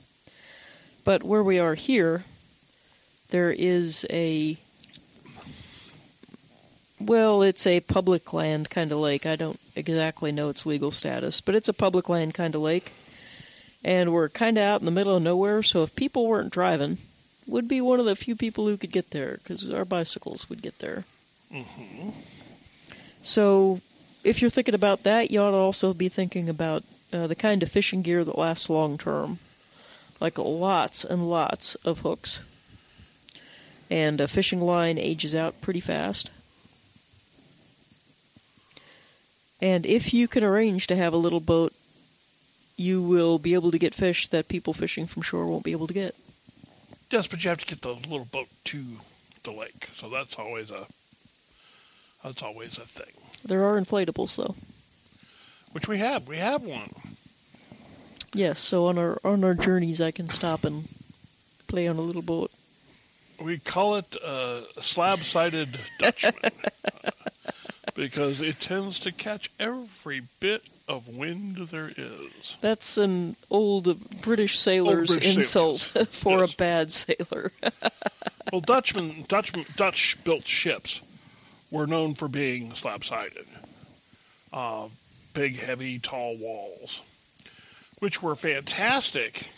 But 1.05 1.23
where 1.23 1.45
we 1.45 1.61
are 1.61 1.77
here, 1.77 2.25
there 3.29 3.53
is 3.53 4.05
a. 4.11 4.57
Well, 7.01 7.43
it's 7.43 7.67
a 7.67 7.81
public 7.81 8.35
land 8.35 8.69
kind 8.69 8.93
of 8.93 8.99
lake. 8.99 9.25
I 9.25 9.35
don't 9.35 9.59
exactly 9.75 10.33
know 10.33 10.51
its 10.51 10.67
legal 10.67 10.91
status, 10.91 11.41
but 11.41 11.55
it's 11.55 11.69
a 11.69 11.73
public 11.73 12.09
land 12.11 12.35
kind 12.35 12.55
of 12.55 12.61
lake. 12.61 12.93
And 13.83 14.13
we're 14.13 14.29
kind 14.29 14.59
of 14.59 14.65
out 14.65 14.81
in 14.81 14.85
the 14.85 14.91
middle 14.91 15.17
of 15.17 15.23
nowhere, 15.23 15.63
so 15.63 15.83
if 15.83 15.97
people 15.97 16.27
weren't 16.27 16.53
driving, 16.53 16.99
would 17.47 17.67
be 17.67 17.81
one 17.81 17.99
of 17.99 18.05
the 18.07 18.15
few 18.15 18.37
people 18.37 18.67
who 18.67 18.77
could 18.77 18.93
get 18.93 19.11
there 19.11 19.39
because 19.43 19.73
our 19.73 19.87
bicycles 19.87 20.51
would 20.51 20.61
get 20.61 20.79
there. 20.79 21.05
So, 23.23 23.81
if 24.23 24.41
you're 24.41 24.51
thinking 24.51 24.75
about 24.75 25.03
that, 25.05 25.31
you 25.31 25.41
ought 25.41 25.53
to 25.53 25.57
also 25.57 25.95
be 25.95 26.11
thinking 26.11 26.49
about 26.51 26.85
uh, 27.13 27.27
the 27.27 27.35
kind 27.35 27.63
of 27.63 27.71
fishing 27.71 28.03
gear 28.03 28.23
that 28.25 28.39
lasts 28.39 28.69
long 28.69 28.99
term, 28.99 29.39
like 30.21 30.39
lots 30.39 31.05
and 31.05 31.29
lots 31.31 31.75
of 31.77 32.01
hooks. 32.01 32.43
And 33.91 34.21
a 34.21 34.29
fishing 34.29 34.61
line 34.61 34.99
ages 34.99 35.35
out 35.35 35.61
pretty 35.61 35.81
fast. 35.81 36.31
And 39.63 39.85
if 39.85 40.15
you 40.15 40.27
can 40.29 40.43
arrange 40.43 40.87
to 40.89 40.97
have 40.97 41.13
a 41.13 41.19
little 41.19 41.41
boat, 41.41 41.73
you 42.77 43.03
will 43.03 43.39
be 43.39 43.55
able 43.55 43.71
to 43.71 43.79
get 43.79 43.95
fish 43.95 44.27
that 44.29 44.49
people 44.49 44.73
fishing 44.73 45.07
from 45.07 45.23
shore 45.23 45.47
won't 45.47 45.65
be 45.65 45.73
able 45.73 45.87
to 45.87 45.95
get. 45.95 46.15
Yes, 47.11 47.27
but 47.27 47.45
you 47.45 47.51
have 47.51 47.59
to 47.59 47.67
get 47.67 47.83
the 47.83 47.93
little 47.93 48.25
boat 48.25 48.49
to 48.65 48.83
the 49.43 49.51
lake. 49.51 49.89
So 49.95 50.09
that's 50.09 50.39
always 50.39 50.71
a, 50.71 50.87
that's 52.25 52.43
always 52.43 52.79
a 52.79 52.87
thing. 52.87 53.13
There 53.45 53.65
are 53.65 53.79
inflatables, 53.79 54.37
though. 54.37 54.55
Which 55.73 55.89
we 55.89 55.99
have. 55.99 56.27
We 56.27 56.39
have 56.39 56.63
one. 56.63 56.91
Yes, 58.33 58.63
so 58.63 58.87
on 58.87 58.97
our 58.99 59.19
on 59.25 59.43
our 59.43 59.55
journeys, 59.55 60.01
I 60.01 60.11
can 60.13 60.29
stop 60.29 60.65
and 60.65 60.89
play 61.67 61.89
on 61.89 61.97
a 61.97 62.01
little 62.01 62.23
boat. 62.23 62.51
We 63.41 63.59
call 63.59 63.97
it 63.97 64.17
uh, 64.23 64.61
slab-sided 64.81 65.81
Dutchman 65.99 66.53
because 67.95 68.41
it 68.41 68.61
tends 68.61 68.99
to 69.01 69.13
catch 69.13 69.51
every 69.59 70.23
bit 70.41 70.63
of 70.89 71.09
wind 71.09 71.57
there 71.71 71.91
is. 71.97 72.57
That's 72.61 72.97
an 72.99 73.37
old 73.51 74.21
British 74.23 74.59
sailor's 74.59 75.09
British 75.09 75.37
insult 75.37 75.79
sailors. 75.81 76.09
for 76.17 76.41
Yes. 76.41 76.53
a 76.53 76.57
bad 76.57 76.91
sailor. 76.93 77.53
Well, 78.53 78.63
Dutchman, 78.63 79.27
Dutch, 79.29 79.53
Dutch-built 79.77 80.45
ships 80.45 81.01
were 81.71 81.87
known 81.87 82.15
for 82.15 82.27
being 82.27 82.75
slab-sided, 82.75 83.47
uh, 84.53 84.89
big, 85.35 85.61
heavy, 85.61 86.01
tall 86.01 86.37
walls, 86.37 87.01
which 88.01 88.21
were 88.25 88.35
fantastic 88.35 89.51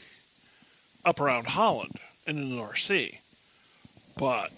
up 1.06 1.20
around 1.20 1.46
Holland 1.46 1.96
and 2.26 2.38
in 2.38 2.50
the 2.50 2.56
North 2.56 2.80
Sea, 2.80 3.20
but 4.18 4.50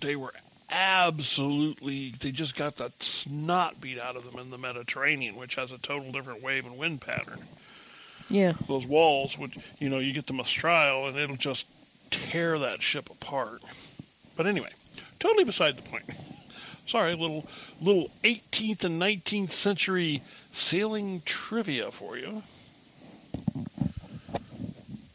they 0.00 0.16
were 0.16 0.32
absolutely 0.74 2.10
they 2.10 2.32
just 2.32 2.56
got 2.56 2.76
the 2.76 2.92
snot 2.98 3.80
beat 3.80 3.98
out 3.98 4.16
of 4.16 4.24
them 4.30 4.40
in 4.40 4.50
the 4.50 4.58
Mediterranean, 4.58 5.36
which 5.36 5.54
has 5.54 5.70
a 5.70 5.78
total 5.78 6.10
different 6.10 6.42
wave 6.42 6.66
and 6.66 6.76
wind 6.76 7.00
pattern. 7.00 7.38
yeah, 8.28 8.52
Those 8.66 8.86
walls 8.86 9.38
would, 9.38 9.54
you 9.78 9.88
know, 9.88 9.98
you 10.00 10.12
get 10.12 10.26
the 10.26 10.32
Mistral 10.32 11.06
and 11.06 11.16
it'll 11.16 11.36
just 11.36 11.66
tear 12.10 12.58
that 12.58 12.82
ship 12.82 13.08
apart. 13.08 13.62
But 14.36 14.46
anyway, 14.46 14.70
totally 15.20 15.44
beside 15.44 15.76
the 15.76 15.82
point. 15.82 16.04
Sorry, 16.86 17.14
little 17.14 17.46
little 17.80 18.10
18th 18.24 18.84
and 18.84 19.00
19th 19.00 19.50
century 19.50 20.22
sailing 20.52 21.22
trivia 21.24 21.90
for 21.90 22.18
you. 22.18 22.42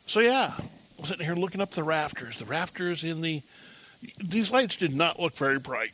So 0.08 0.22
yeah, 0.22 0.54
I'm 0.98 1.06
sitting 1.06 1.26
here 1.26 1.36
looking 1.36 1.62
up 1.62 1.72
the 1.72 1.84
rafters. 1.84 2.40
The 2.40 2.46
rafters 2.46 3.04
in 3.04 3.22
the 3.22 3.44
these 4.18 4.52
lights 4.52 4.76
did 4.76 4.96
not 4.96 5.20
look 5.20 5.36
very 5.36 5.60
bright. 5.60 5.92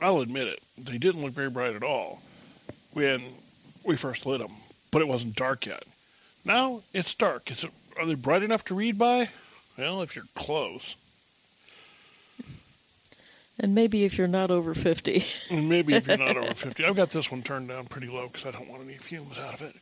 I'll 0.00 0.20
admit 0.20 0.46
it. 0.46 0.60
They 0.76 0.98
didn't 0.98 1.22
look 1.22 1.32
very 1.32 1.50
bright 1.50 1.74
at 1.74 1.82
all 1.82 2.22
when 2.92 3.22
we 3.84 3.96
first 3.96 4.26
lit 4.26 4.40
them, 4.40 4.52
but 4.90 5.02
it 5.02 5.08
wasn't 5.08 5.34
dark 5.36 5.66
yet. 5.66 5.82
Now 6.44 6.82
it's 6.94 7.14
dark. 7.14 7.50
Is 7.50 7.64
it, 7.64 7.70
are 7.98 8.06
they 8.06 8.14
bright 8.14 8.42
enough 8.42 8.64
to 8.66 8.74
read 8.74 8.96
by? 8.98 9.28
Well, 9.76 10.02
if 10.02 10.14
you're 10.16 10.24
close. 10.34 10.96
and 13.58 13.74
maybe 13.74 14.04
if 14.04 14.16
you're 14.16 14.28
not 14.28 14.50
over 14.50 14.74
fifty, 14.74 15.24
And 15.50 15.68
maybe 15.68 15.94
if 15.94 16.06
you're 16.06 16.16
not 16.16 16.36
over 16.36 16.54
50. 16.54 16.84
I've 16.84 16.96
got 16.96 17.10
this 17.10 17.30
one 17.30 17.42
turned 17.42 17.68
down 17.68 17.86
pretty 17.86 18.08
low 18.08 18.28
because 18.28 18.46
I 18.46 18.50
don't 18.56 18.68
want 18.68 18.82
any 18.84 18.94
fumes 18.94 19.38
out 19.38 19.54
of 19.54 19.62
it. 19.62 19.74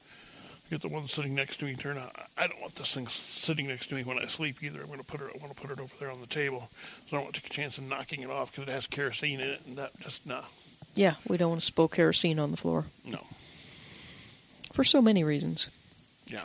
Get 0.68 0.82
the 0.82 0.88
one 0.88 1.06
sitting 1.06 1.35
next 1.35 1.58
to 1.58 1.64
me 1.64 1.76
turned 1.76 1.99
out. 2.00 2.12
I 2.37 2.49
don't 2.49 2.61
want 2.61 2.75
this 2.75 2.92
thing 2.92 3.06
sitting 3.06 3.68
next 3.68 3.87
to 3.88 3.94
me 3.94 4.02
when 4.02 4.18
I 4.18 4.26
sleep 4.26 4.62
either. 4.64 4.80
I'm 4.80 4.88
going 4.88 4.99
to 4.99 5.04
put 5.06 5.20
it. 5.20 5.28
I 5.32 5.38
want 5.38 5.54
to 5.54 5.61
put 5.61 5.70
it 5.70 5.78
over 5.80 5.94
there 6.00 6.11
on 6.11 6.20
the 6.20 6.26
table. 6.26 6.68
So 7.06 7.16
I 7.16 7.20
don't 7.20 7.25
want 7.25 7.35
to 7.37 7.40
take 7.40 7.50
a 7.50 7.54
chance 7.54 7.78
of 7.78 7.85
knocking 7.85 8.23
it 8.23 8.30
off 8.30 8.50
because 8.50 8.68
it 8.68 8.73
has 8.73 8.87
kerosene 8.88 9.40
in 9.40 9.49
it, 9.49 9.61
and 9.66 9.76
that 9.76 9.99
just 10.00 10.26
no, 10.26 10.42
yeah, 10.96 11.14
we 11.28 11.37
don't 11.37 11.50
want 11.50 11.61
to 11.61 11.66
spill 11.66 11.87
kerosene 11.87 12.40
on 12.40 12.50
the 12.50 12.56
floor 12.56 12.87
no, 13.04 13.20
for 14.73 14.82
so 14.82 15.00
many 15.00 15.23
reasons. 15.23 15.68
yeah. 16.26 16.44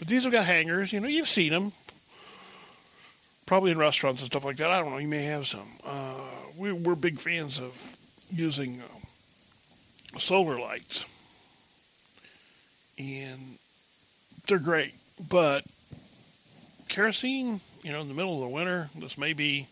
But 0.00 0.06
these 0.08 0.22
have 0.24 0.32
got 0.32 0.44
hangers. 0.46 0.92
You 0.92 1.00
know, 1.00 1.08
you've 1.08 1.28
seen 1.28 1.50
them. 1.50 1.72
Probably 3.46 3.70
in 3.70 3.78
restaurants 3.78 4.20
and 4.22 4.30
stuff 4.30 4.44
like 4.44 4.58
that. 4.58 4.70
I 4.70 4.80
don't 4.80 4.90
know. 4.90 4.98
You 4.98 5.08
may 5.08 5.24
have 5.24 5.46
some. 5.46 5.66
Uh, 5.84 6.14
we, 6.56 6.70
we're 6.70 6.94
big 6.94 7.18
fans 7.18 7.58
of 7.58 7.74
using 8.30 8.80
um, 8.82 10.20
solar 10.20 10.58
lights, 10.60 11.04
and 12.98 13.58
they're 14.46 14.58
great. 14.58 14.94
But 15.28 15.64
kerosene, 16.88 17.60
you 17.82 17.92
know, 17.92 18.00
in 18.00 18.08
the 18.08 18.14
middle 18.14 18.34
of 18.34 18.48
the 18.48 18.54
winter, 18.54 18.90
this 18.96 19.16
may 19.16 19.32
be. 19.32 19.66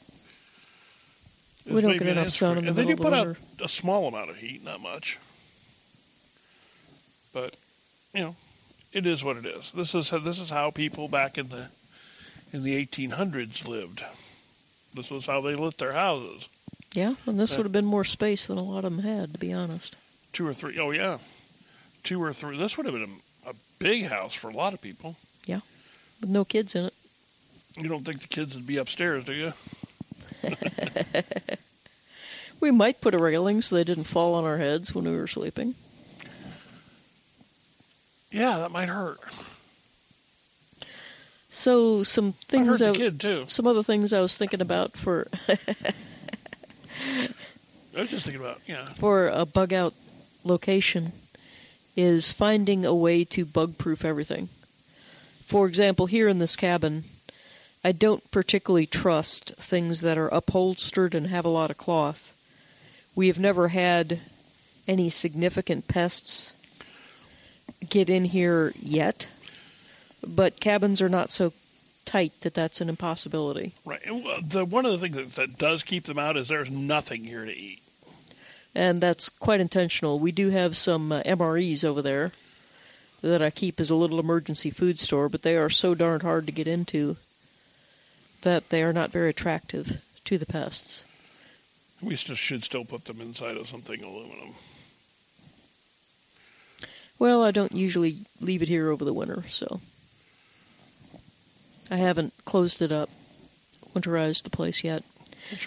this 1.64 1.75
We 1.75 1.80
don't 1.80 1.92
may 1.92 1.99
get 1.99 2.09
an 2.09 2.18
enough 2.18 2.28
sun 2.28 2.59
in 2.59 2.64
the 2.64 2.68
And 2.68 2.76
they 2.76 2.85
middle 2.85 2.97
do 2.97 3.09
of 3.26 3.37
put 3.38 3.61
out 3.61 3.64
a 3.64 3.68
small 3.68 4.09
amount 4.09 4.30
of 4.30 4.37
heat, 4.37 4.64
not 4.64 4.80
much. 4.80 5.18
But 7.33 7.54
you 8.14 8.21
know, 8.21 8.37
it 8.92 9.06
is 9.06 9.23
what 9.23 9.37
it 9.37 9.47
is. 9.47 9.73
This 9.73 9.95
is 9.95 10.11
this 10.11 10.38
is 10.38 10.50
how 10.50 10.71
people 10.71 11.09
back 11.09 11.37
in 11.37 11.49
the 11.49 11.68
in 12.52 12.62
the 12.62 12.85
1800s 12.85 13.66
lived. 13.66 14.02
This 14.95 15.11
was 15.11 15.26
how 15.26 15.42
they 15.42 15.54
lit 15.54 15.76
their 15.78 15.92
houses. 15.92 16.49
Yeah, 16.95 17.14
and 17.26 17.38
this 17.38 17.56
would 17.56 17.66
have 17.66 17.73
been 17.73 17.85
more 17.85 18.04
space 18.04 18.47
than 18.47 18.56
a 18.56 18.62
lot 18.62 18.85
of 18.85 18.97
them 18.97 19.04
had, 19.04 19.35
to 19.35 19.38
be 19.38 19.52
honest. 19.52 19.97
Two 20.33 20.47
or 20.47 20.54
three. 20.54 20.78
Oh 20.78 20.92
yeah, 20.92 21.18
two 22.06 22.22
or 22.22 22.32
three. 22.32 22.56
This 22.56 22.76
would 22.76 22.86
have 22.86 22.94
been 22.94 23.20
a 23.46 23.54
big 23.78 24.06
house 24.06 24.34
for 24.34 24.48
a 24.48 24.54
lot 24.54 24.72
of 24.72 24.80
people. 24.80 25.16
Yeah, 25.44 25.60
with 26.20 26.30
no 26.30 26.44
kids 26.44 26.75
in 26.75 26.86
it. 26.86 26.94
You 27.76 27.88
don't 27.88 28.04
think 28.04 28.22
the 28.22 28.28
kids 28.28 28.54
would 28.54 28.66
be 28.66 28.78
upstairs, 28.78 29.25
do 29.25 29.34
you? 29.34 29.52
We 32.60 32.70
might 32.70 33.00
put 33.00 33.14
a 33.14 33.18
railing 33.18 33.60
so 33.60 33.76
they 33.76 33.84
didn't 33.84 34.04
fall 34.04 34.34
on 34.34 34.44
our 34.44 34.58
heads 34.58 34.94
when 34.94 35.04
we 35.04 35.16
were 35.16 35.26
sleeping. 35.26 35.75
Yeah, 38.30 38.58
that 38.58 38.70
might 38.70 38.88
hurt. 38.88 39.18
So 41.50 42.02
some 42.02 42.26
Might 42.26 42.66
hurt 42.66 42.78
things, 42.78 42.78
the 42.80 42.90
I, 42.90 42.96
kid 42.96 43.20
too. 43.20 43.44
some 43.46 43.66
other 43.66 43.82
things 43.82 44.12
I 44.12 44.20
was 44.20 44.36
thinking 44.36 44.60
about 44.60 44.92
for 44.92 45.26
I 45.48 45.56
was 47.94 48.10
just 48.10 48.26
thinking 48.26 48.42
about 48.42 48.60
yeah. 48.66 48.84
for 48.94 49.28
a 49.28 49.46
bug 49.46 49.72
out 49.72 49.94
location 50.44 51.12
is 51.96 52.30
finding 52.30 52.84
a 52.84 52.94
way 52.94 53.24
to 53.24 53.44
bug 53.44 53.78
proof 53.78 54.04
everything. 54.04 54.48
For 55.46 55.66
example, 55.66 56.06
here 56.06 56.28
in 56.28 56.38
this 56.38 56.56
cabin, 56.56 57.04
I 57.82 57.92
don't 57.92 58.30
particularly 58.30 58.86
trust 58.86 59.54
things 59.56 60.00
that 60.00 60.18
are 60.18 60.28
upholstered 60.28 61.14
and 61.14 61.28
have 61.28 61.44
a 61.44 61.50
lot 61.50 61.70
of 61.70 61.78
cloth. 61.78 62.34
We 63.14 63.28
have 63.28 63.38
never 63.38 63.68
had 63.68 64.20
any 64.88 65.08
significant 65.08 65.88
pests 65.88 66.52
get 67.88 68.10
in 68.10 68.26
here 68.26 68.72
yet, 68.78 69.26
but 70.26 70.60
cabins 70.60 71.00
are 71.00 71.08
not 71.08 71.30
so 71.30 71.52
tight 72.04 72.32
that 72.42 72.54
that's 72.54 72.80
an 72.80 72.88
impossibility. 72.88 73.72
Right. 73.84 74.00
Uh, 74.08 74.40
the 74.42 74.64
one 74.64 74.84
of 74.84 74.92
the 74.92 74.98
things 74.98 75.16
that, 75.16 75.32
that 75.34 75.58
does 75.58 75.82
keep 75.82 76.04
them 76.04 76.18
out 76.18 76.36
is 76.36 76.48
there's 76.48 76.70
nothing 76.70 77.24
here 77.24 77.44
to 77.44 77.56
eat. 77.56 77.80
And 78.76 79.00
that's 79.00 79.30
quite 79.30 79.61
intentional. 79.61 80.18
We 80.18 80.33
do 80.33 80.50
have 80.50 80.76
some 80.76 81.11
uh, 81.11 81.23
MREs 81.23 81.83
over 81.83 82.02
there 82.02 82.33
that 83.23 83.40
I 83.40 83.49
keep 83.49 83.80
as 83.80 83.88
a 83.88 83.95
little 83.95 84.21
emergency 84.21 84.71
food 84.71 84.99
store, 84.99 85.30
but 85.30 85.42
they 85.42 85.56
are 85.56 85.71
so 85.71 85.95
darn 85.95 86.21
hard 86.21 86.45
to 86.47 86.52
get 86.52 86.68
into 86.68 87.16
that 88.42 88.68
they 88.68 88.83
are 88.83 88.92
not 88.92 89.11
very 89.11 89.30
attractive 89.30 90.04
to 90.25 90.37
the 90.37 90.47
pests. 90.47 91.04
We 92.02 92.16
still 92.16 92.37
should 92.37 92.64
still 92.64 92.85
put 92.85 93.06
them 93.06 93.23
inside 93.23 93.56
of 93.56 93.66
something 93.66 94.02
aluminum. 94.04 94.54
Well, 97.18 97.42
I 97.42 97.50
don't 97.52 97.73
usually 97.73 98.18
leave 98.42 98.61
it 98.61 98.68
here 98.68 98.90
over 98.90 99.06
the 99.06 99.14
winter, 99.14 99.45
so 99.49 99.80
I 101.90 101.97
haven't 101.97 102.35
closed 102.45 102.83
it 102.83 102.92
up, 102.92 103.09
winterized 103.95 104.42
the 104.42 104.50
place 104.50 104.85
yet. 104.85 105.02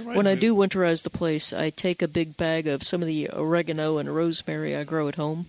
When 0.03 0.27
I 0.27 0.35
do 0.35 0.55
winterize 0.55 1.03
the 1.03 1.09
place, 1.09 1.53
I 1.53 1.69
take 1.69 2.01
a 2.01 2.07
big 2.07 2.37
bag 2.37 2.67
of 2.67 2.83
some 2.83 3.01
of 3.01 3.07
the 3.07 3.29
oregano 3.31 3.97
and 3.97 4.13
rosemary 4.13 4.75
I 4.75 4.83
grow 4.83 5.07
at 5.07 5.15
home, 5.15 5.47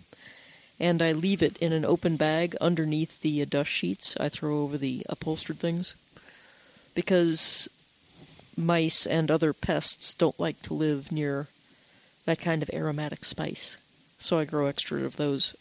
and 0.78 1.02
I 1.02 1.12
leave 1.12 1.42
it 1.42 1.56
in 1.58 1.72
an 1.72 1.84
open 1.84 2.16
bag 2.16 2.56
underneath 2.60 3.20
the 3.20 3.44
dust 3.46 3.70
sheets 3.70 4.16
I 4.18 4.28
throw 4.28 4.62
over 4.62 4.78
the 4.78 5.04
upholstered 5.08 5.58
things, 5.58 5.94
because 6.94 7.68
mice 8.56 9.06
and 9.06 9.30
other 9.30 9.52
pests 9.52 10.14
don't 10.14 10.38
like 10.38 10.60
to 10.62 10.75
live 10.75 11.10
near 11.10 11.49
that 12.25 12.40
kind 12.40 12.62
of 12.62 12.70
aromatic 12.72 13.25
spice. 13.25 13.76
So 14.18 14.38
I 14.38 14.44
grow 14.44 14.66
extra 14.66 15.04
of 15.04 15.16
those 15.16 15.56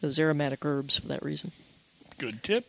those 0.00 0.18
aromatic 0.18 0.64
herbs 0.64 0.96
for 0.96 1.08
that 1.08 1.22
reason. 1.22 1.52
good 2.18 2.42
tip. 2.42 2.66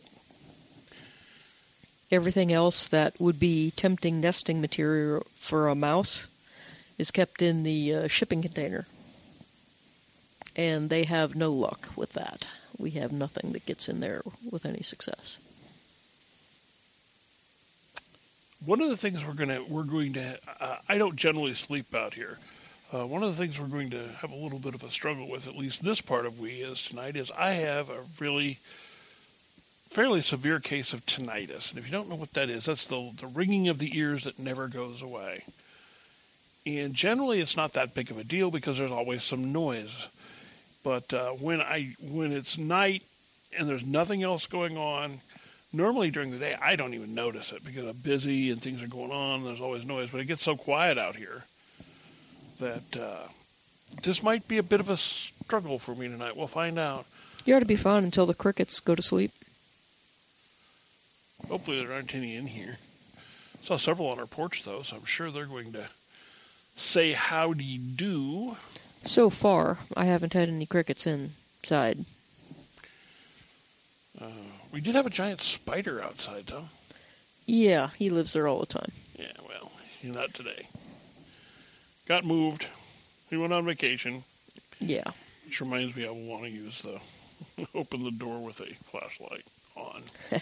Everything 2.10 2.52
else 2.52 2.86
that 2.88 3.18
would 3.20 3.40
be 3.40 3.70
tempting 3.72 4.20
nesting 4.20 4.60
material 4.60 5.26
for 5.36 5.68
a 5.68 5.74
mouse 5.74 6.28
is 6.98 7.10
kept 7.10 7.42
in 7.42 7.62
the 7.62 7.94
uh, 7.94 8.08
shipping 8.08 8.42
container. 8.42 8.86
And 10.56 10.90
they 10.90 11.04
have 11.04 11.34
no 11.34 11.52
luck 11.52 11.88
with 11.96 12.12
that. 12.12 12.46
We 12.78 12.90
have 12.90 13.12
nothing 13.12 13.52
that 13.52 13.66
gets 13.66 13.88
in 13.88 14.00
there 14.00 14.22
with 14.50 14.64
any 14.64 14.82
success. 14.82 15.38
One 18.64 18.80
of 18.80 18.88
the 18.88 18.96
things 18.96 19.24
we're 19.26 19.34
gonna 19.34 19.62
we're 19.68 19.82
going 19.82 20.14
to 20.14 20.38
uh, 20.60 20.76
I 20.88 20.96
don't 20.96 21.16
generally 21.16 21.54
sleep 21.54 21.94
out 21.94 22.14
here. 22.14 22.38
Uh, 22.92 23.06
one 23.06 23.22
of 23.22 23.30
the 23.30 23.36
things 23.36 23.58
we're 23.58 23.66
going 23.66 23.90
to 23.90 24.08
have 24.20 24.30
a 24.30 24.36
little 24.36 24.58
bit 24.58 24.74
of 24.74 24.84
a 24.84 24.90
struggle 24.90 25.28
with, 25.28 25.48
at 25.48 25.56
least 25.56 25.82
this 25.82 26.00
part 26.00 26.26
of 26.26 26.38
we 26.38 26.52
is 26.52 26.84
tonight, 26.84 27.16
is 27.16 27.30
I 27.32 27.52
have 27.54 27.90
a 27.90 28.04
really 28.20 28.58
fairly 29.94 30.20
severe 30.20 30.58
case 30.58 30.92
of 30.92 31.06
tinnitus, 31.06 31.70
and 31.70 31.78
if 31.78 31.86
you 31.86 31.92
don't 31.92 32.08
know 32.08 32.16
what 32.16 32.32
that 32.32 32.50
is, 32.50 32.64
that's 32.64 32.88
the 32.88 33.12
the 33.20 33.28
ringing 33.28 33.68
of 33.68 33.78
the 33.78 33.96
ears 33.96 34.24
that 34.24 34.40
never 34.40 34.66
goes 34.66 35.00
away. 35.00 35.44
And 36.66 36.94
generally, 36.94 37.40
it's 37.40 37.56
not 37.56 37.74
that 37.74 37.94
big 37.94 38.10
of 38.10 38.18
a 38.18 38.24
deal 38.24 38.50
because 38.50 38.78
there's 38.78 38.90
always 38.90 39.22
some 39.22 39.52
noise. 39.52 40.08
But 40.82 41.14
uh, 41.14 41.30
when 41.30 41.60
I 41.60 41.94
when 42.00 42.32
it's 42.32 42.58
night 42.58 43.04
and 43.56 43.68
there's 43.68 43.86
nothing 43.86 44.24
else 44.24 44.46
going 44.46 44.76
on, 44.76 45.20
normally 45.72 46.10
during 46.10 46.32
the 46.32 46.38
day 46.38 46.56
I 46.60 46.74
don't 46.74 46.94
even 46.94 47.14
notice 47.14 47.52
it 47.52 47.64
because 47.64 47.86
I'm 47.86 47.96
busy 47.96 48.50
and 48.50 48.60
things 48.60 48.82
are 48.82 48.88
going 48.88 49.12
on. 49.12 49.40
And 49.40 49.46
there's 49.46 49.60
always 49.60 49.86
noise, 49.86 50.10
but 50.10 50.20
it 50.20 50.26
gets 50.26 50.42
so 50.42 50.56
quiet 50.56 50.98
out 50.98 51.14
here 51.14 51.44
that 52.58 52.96
uh, 52.96 53.28
this 54.02 54.24
might 54.24 54.48
be 54.48 54.58
a 54.58 54.62
bit 54.64 54.80
of 54.80 54.90
a 54.90 54.96
struggle 54.96 55.78
for 55.78 55.94
me 55.94 56.08
tonight. 56.08 56.36
We'll 56.36 56.48
find 56.48 56.80
out. 56.80 57.06
You 57.44 57.54
ought 57.54 57.60
to 57.60 57.66
be 57.66 57.76
fine 57.76 58.02
until 58.02 58.26
the 58.26 58.34
crickets 58.34 58.80
go 58.80 58.96
to 58.96 59.02
sleep. 59.02 59.30
Hopefully 61.48 61.84
there 61.84 61.94
aren't 61.94 62.14
any 62.14 62.36
in 62.36 62.46
here. 62.46 62.78
Saw 63.62 63.76
several 63.76 64.08
on 64.08 64.18
our 64.18 64.26
porch 64.26 64.62
though, 64.64 64.82
so 64.82 64.96
I'm 64.96 65.04
sure 65.04 65.30
they're 65.30 65.46
going 65.46 65.72
to 65.72 65.88
say 66.76 67.12
howdy 67.12 67.78
do. 67.78 68.56
So 69.04 69.30
far, 69.30 69.78
I 69.96 70.04
haven't 70.06 70.32
had 70.32 70.48
any 70.48 70.66
crickets 70.66 71.06
inside. 71.06 72.04
Uh, 74.20 74.26
we 74.72 74.80
did 74.80 74.94
have 74.94 75.06
a 75.06 75.10
giant 75.10 75.40
spider 75.40 76.02
outside 76.02 76.46
though. 76.46 76.68
Yeah, 77.46 77.90
he 77.98 78.10
lives 78.10 78.32
there 78.32 78.48
all 78.48 78.60
the 78.60 78.66
time. 78.66 78.92
Yeah, 79.18 79.32
well, 79.46 79.72
not 80.02 80.32
today. 80.34 80.68
Got 82.06 82.24
moved. 82.24 82.66
He 83.30 83.36
went 83.36 83.52
on 83.52 83.64
vacation. 83.64 84.24
Yeah. 84.78 85.10
Which 85.46 85.60
reminds 85.60 85.96
me, 85.96 86.06
I 86.06 86.10
want 86.10 86.44
to 86.44 86.50
use 86.50 86.82
the 86.82 87.00
open 87.74 88.04
the 88.04 88.10
door 88.10 88.44
with 88.44 88.60
a 88.60 88.74
flashlight 88.90 89.44
on. 89.76 90.02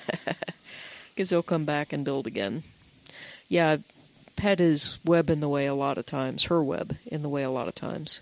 Because 1.14 1.30
he'll 1.30 1.42
come 1.42 1.64
back 1.64 1.92
and 1.92 2.04
build 2.04 2.26
again. 2.26 2.62
Yeah, 3.48 3.78
had 4.38 4.58
his 4.58 4.98
web 5.04 5.30
in 5.30 5.40
the 5.40 5.48
way 5.48 5.66
a 5.66 5.74
lot 5.74 5.98
of 5.98 6.06
times, 6.06 6.44
her 6.44 6.62
web 6.62 6.96
in 7.06 7.22
the 7.22 7.28
way 7.28 7.42
a 7.42 7.50
lot 7.50 7.68
of 7.68 7.74
times. 7.74 8.20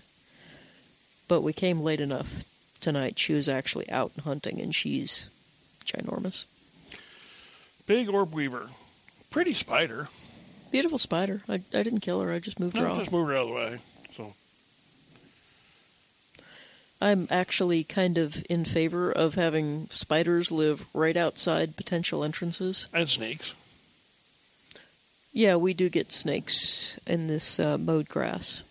But 1.27 1.41
we 1.41 1.53
came 1.53 1.79
late 1.81 1.99
enough 2.01 2.43
tonight. 2.79 3.17
She 3.17 3.33
was 3.33 3.49
actually 3.49 3.89
out 3.89 4.11
hunting, 4.23 4.61
and 4.61 4.75
she's 4.75 5.29
ginormous. 5.85 6.45
Big 7.87 8.09
orb 8.09 8.33
weaver, 8.33 8.69
pretty 9.31 9.53
spider. 9.53 10.09
Beautiful 10.69 10.97
spider. 10.97 11.41
I, 11.49 11.55
I 11.55 11.83
didn't 11.83 11.99
kill 12.01 12.21
her, 12.21 12.31
I 12.31 12.39
just 12.39 12.59
moved 12.59 12.77
her 12.77 12.87
off. 12.87 12.99
just 12.99 13.11
move 13.11 13.27
her 13.27 13.35
out 13.35 13.43
of 13.43 13.47
the 13.49 13.55
way. 13.55 13.77
So 14.11 14.33
I'm 17.01 17.27
actually 17.31 17.83
kind 17.83 18.17
of 18.19 18.45
in 18.49 18.63
favor 18.63 19.11
of 19.11 19.33
having 19.35 19.87
spiders 19.89 20.51
live 20.51 20.85
right 20.93 21.17
outside 21.17 21.75
potential 21.75 22.23
entrances. 22.23 22.87
and 22.93 23.09
snakes. 23.09 23.55
Yeah, 25.33 25.55
we 25.55 25.73
do 25.73 25.89
get 25.89 26.11
snakes 26.11 26.99
in 27.07 27.27
this 27.27 27.59
uh, 27.59 27.77
mowed 27.77 28.07
grass. 28.09 28.61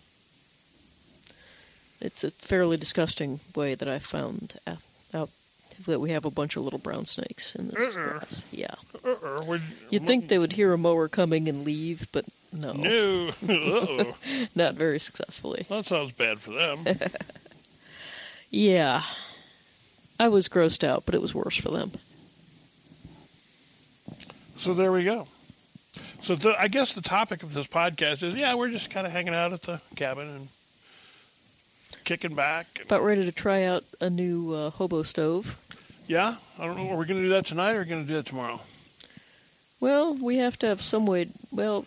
It's 1.99 2.23
a 2.23 2.31
fairly 2.31 2.77
disgusting 2.77 3.39
way 3.55 3.75
that 3.75 3.87
I 3.87 3.99
found 3.99 4.55
out, 5.13 5.29
that 5.87 5.99
we 5.99 6.11
have 6.11 6.25
a 6.25 6.31
bunch 6.31 6.55
of 6.55 6.63
little 6.63 6.79
brown 6.79 7.05
snakes 7.05 7.55
in 7.55 7.67
this 7.69 7.95
Uh-uh. 7.95 8.09
grass. 8.09 8.43
Yeah, 8.51 8.75
Uh-uh, 9.03 9.57
you'd 9.89 10.05
think 10.05 10.27
they 10.27 10.37
would 10.37 10.53
hear 10.53 10.71
a 10.73 10.77
mower 10.77 11.07
coming 11.07 11.47
and 11.49 11.65
leave, 11.65 12.07
but 12.11 12.25
no, 12.53 12.73
No. 12.73 13.33
Not 14.55 14.75
very 14.75 14.99
successfully. 14.99 15.65
that 15.69 15.85
sounds 15.87 16.11
bad 16.13 16.39
for 16.39 16.51
them. 16.51 16.85
Yeah, 18.51 19.03
I 20.19 20.27
was 20.27 20.47
grossed 20.49 20.83
out, 20.83 21.05
but 21.05 21.15
it 21.15 21.21
was 21.21 21.33
worse 21.33 21.55
for 21.57 21.69
them. 21.71 21.91
So 24.57 24.73
there 24.73 24.91
we 24.91 25.03
go. 25.03 25.27
So 26.21 26.35
the, 26.35 26.53
I 26.59 26.67
guess 26.67 26.93
the 26.93 27.01
topic 27.01 27.41
of 27.43 27.53
this 27.53 27.65
podcast 27.67 28.21
is, 28.21 28.35
yeah, 28.35 28.53
we're 28.53 28.69
just 28.69 28.89
kind 28.91 29.07
of 29.07 29.13
hanging 29.13 29.33
out 29.33 29.53
at 29.53 29.63
the 29.63 29.81
cabin 29.95 30.27
and 30.27 30.47
kicking 32.03 32.35
back. 32.35 32.67
and- 32.75 32.85
About 32.85 33.03
ready 33.03 33.25
to 33.25 33.31
try 33.31 33.63
out 33.63 33.83
a 33.99 34.09
new 34.09 34.53
uh, 34.53 34.69
hobo 34.71 35.01
stove. 35.03 35.57
yeah, 36.07 36.35
I 36.59 36.65
don't 36.67 36.77
know. 36.77 36.89
Are 36.91 36.97
we 36.97 37.05
going 37.05 37.19
to 37.21 37.25
do 37.25 37.29
that 37.29 37.45
tonight 37.47 37.71
or 37.73 37.77
are 37.77 37.83
we 37.83 37.89
going 37.89 38.03
to 38.03 38.07
do 38.07 38.13
that 38.15 38.25
tomorrow? 38.27 38.59
Well, 39.79 40.13
we 40.13 40.37
have 40.37 40.59
to 40.59 40.67
have 40.67 40.81
some 40.81 41.07
way. 41.07 41.29
Well, 41.51 41.85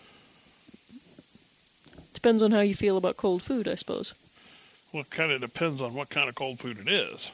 depends 2.13 2.43
on 2.43 2.51
how 2.51 2.61
you 2.61 2.75
feel 2.75 2.97
about 2.97 3.17
cold 3.17 3.41
food, 3.43 3.69
I 3.69 3.77
suppose. 3.77 4.15
Well, 4.95 5.03
it 5.03 5.11
kind 5.11 5.33
of 5.33 5.41
depends 5.41 5.83
on 5.83 5.93
what 5.93 6.09
kind 6.09 6.29
of 6.29 6.37
cold 6.37 6.61
food 6.61 6.79
it 6.79 6.89
is. 6.89 7.33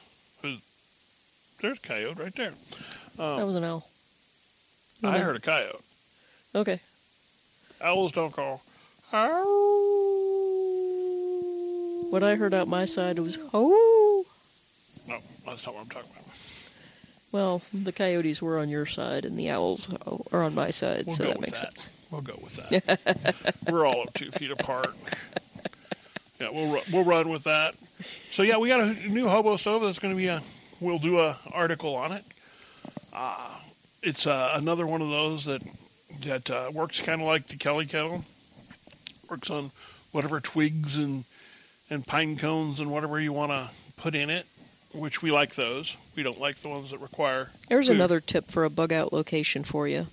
There's 1.61 1.77
a 1.77 1.81
coyote 1.81 2.19
right 2.19 2.35
there. 2.35 2.55
Um, 3.19 3.37
that 3.37 3.47
was 3.47 3.55
an 3.55 3.65
owl. 3.65 3.87
I 5.05 5.19
heard 5.19 5.37
a 5.37 5.41
coyote. 5.41 5.77
Okay. 6.55 6.81
Owls 7.83 8.13
don't 8.13 8.33
call. 8.33 8.63
Ow. 9.13 9.67
What 12.09 12.23
I 12.23 12.37
heard 12.37 12.55
out 12.55 12.67
my 12.67 12.87
side 12.87 13.19
was, 13.19 13.39
oh, 13.53 14.25
no, 15.07 15.19
that's 15.45 15.67
not 15.67 15.75
what 15.75 15.83
I'm 15.83 15.91
talking 15.91 16.11
about. 16.13 16.25
Well, 17.31 17.61
the 17.75 17.93
coyotes 17.93 18.41
were 18.41 18.59
on 18.59 18.71
your 18.71 18.87
side, 18.87 19.27
and 19.27 19.39
the 19.39 19.51
owls 19.51 19.95
are 20.33 20.43
on 20.43 20.55
my 20.55 20.71
side, 20.71 21.05
We'll 21.07 21.17
so 21.17 21.25
that 21.25 21.41
makes 21.43 21.61
that. 21.61 21.79
sense. 21.79 21.91
We'll 22.11 22.23
go 22.23 22.39
with 22.43 22.57
that. 22.71 23.55
We're 23.71 23.87
all 23.87 24.01
up 24.01 24.15
two 24.15 24.31
feet 24.31 24.51
apart. 24.51 24.95
Yeah, 26.41 26.49
we'll 26.51 26.73
ru- 26.73 26.83
we'll 26.93 27.05
run 27.05 27.29
with 27.29 27.45
that. 27.45 27.75
So 28.31 28.43
yeah, 28.43 28.57
we 28.57 28.69
got 28.69 28.81
a 28.81 29.09
new 29.09 29.29
hobo 29.29 29.57
stove 29.57 29.83
that's 29.83 29.99
going 29.99 30.15
to 30.15 30.19
be 30.19 30.29
a. 30.29 30.43
We'll 30.81 30.99
do 30.99 31.21
a 31.21 31.37
article 31.53 31.95
on 31.95 32.13
it. 32.13 32.25
Uh, 33.13 33.59
it's 34.03 34.27
uh, 34.27 34.53
another 34.55 34.87
one 34.87 35.03
of 35.03 35.11
those 35.11 35.45
that 35.45 35.63
that 36.25 36.51
uh, 36.51 36.71
works 36.73 37.01
kind 37.01 37.21
of 37.21 37.27
like 37.27 37.49
the 37.49 37.57
Kelly 37.57 37.87
kettle. 37.87 38.25
Works 39.29 39.51
on 39.51 39.71
whatever 40.13 40.41
twigs 40.41 40.97
and 40.97 41.25
and 41.91 42.07
pine 42.07 42.37
cones 42.37 42.81
and 42.81 42.91
whatever 42.91 43.21
you 43.21 43.33
want 43.33 43.53
to 43.53 43.69
put 43.97 44.15
in 44.15 44.31
it. 44.31 44.47
Which 44.93 45.23
we 45.23 45.31
like 45.31 45.55
those. 45.55 45.95
We 46.17 46.25
don't 46.25 46.41
like 46.41 46.57
the 46.63 46.69
ones 46.69 46.91
that 46.91 46.99
require. 46.99 47.53
There's 47.69 47.87
food. 47.87 47.97
another 47.97 48.19
tip 48.19 48.47
for 48.47 48.65
a 48.65 48.71
bug 48.71 48.93
out 48.93 49.13
location 49.13 49.63
for 49.63 49.87
you. 49.87 50.09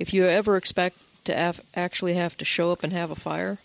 If 0.00 0.12
you 0.12 0.26
ever 0.26 0.56
expect 0.56 0.96
to 1.26 1.34
have, 1.36 1.60
actually 1.76 2.14
have 2.14 2.36
to 2.38 2.44
show 2.44 2.72
up 2.72 2.82
and 2.82 2.92
have 2.92 3.12
a 3.12 3.14
fire, 3.14 3.58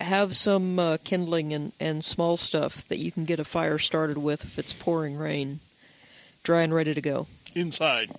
have 0.00 0.36
some 0.36 0.78
uh, 0.78 0.96
kindling 1.04 1.52
and, 1.52 1.72
and 1.80 2.04
small 2.04 2.36
stuff 2.36 2.86
that 2.88 2.98
you 2.98 3.10
can 3.10 3.24
get 3.24 3.40
a 3.40 3.44
fire 3.44 3.78
started 3.78 4.18
with 4.18 4.44
if 4.44 4.58
it's 4.58 4.72
pouring 4.72 5.16
rain, 5.16 5.60
dry 6.42 6.62
and 6.62 6.74
ready 6.74 6.92
to 6.94 7.00
go. 7.00 7.26
inside 7.54 8.10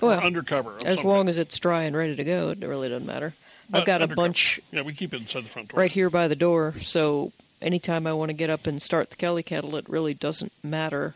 or 0.00 0.08
Well, 0.08 0.20
undercover. 0.20 0.74
as 0.84 1.04
long 1.04 1.18
kind. 1.20 1.28
as 1.30 1.38
it's 1.38 1.58
dry 1.58 1.82
and 1.84 1.96
ready 1.96 2.16
to 2.16 2.24
go, 2.24 2.50
it 2.50 2.58
really 2.60 2.88
doesn't 2.88 3.06
matter. 3.06 3.34
I've 3.68 3.80
But 3.80 3.86
got 3.86 4.02
a 4.02 4.08
bunch 4.08 4.60
Yeah, 4.72 4.82
we 4.82 4.92
keep 4.92 5.14
it 5.14 5.20
inside 5.22 5.44
the 5.44 5.48
front 5.48 5.68
door. 5.68 5.80
right 5.80 5.92
here 5.92 6.10
by 6.10 6.28
the 6.28 6.36
door, 6.36 6.74
so 6.80 7.32
anytime 7.62 8.06
I 8.06 8.12
want 8.12 8.30
to 8.30 8.36
get 8.36 8.50
up 8.50 8.66
and 8.66 8.82
start 8.82 9.10
the 9.10 9.16
Kelly 9.16 9.42
kettle, 9.42 9.76
it 9.76 9.88
really 9.88 10.12
doesn't 10.14 10.52
matter 10.62 11.14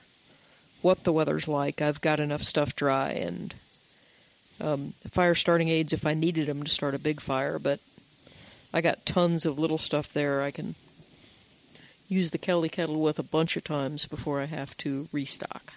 what 0.81 1.03
the 1.05 1.13
weather's 1.13 1.49
like. 1.49 1.83
I've 1.83 2.01
got 2.01 2.21
enough 2.21 2.43
stuff 2.43 2.75
dry 2.77 3.11
and 3.11 3.53
um, 4.61 4.95
fire 5.11 5.35
starting 5.35 5.69
aids 5.69 5.93
if 5.93 6.07
I 6.07 6.15
needed 6.15 6.47
them 6.47 6.63
to 6.63 6.71
start 6.71 6.95
a 6.95 6.99
big 6.99 7.21
fire, 7.21 7.59
but 7.59 7.81
I 8.73 8.81
got 8.81 9.07
tons 9.07 9.47
of 9.47 9.59
little 9.59 9.79
stuff 9.79 10.13
there 10.13 10.43
I 10.43 10.51
can 10.51 10.75
use 12.09 12.31
the 12.31 12.39
Kelly 12.39 12.69
kettle 12.69 13.01
with 13.01 13.19
a 13.19 13.23
bunch 13.23 13.57
of 13.57 13.65
times 13.65 14.07
before 14.07 14.41
I 14.41 14.45
have 14.47 14.77
to 14.79 15.09
restock. 15.13 15.73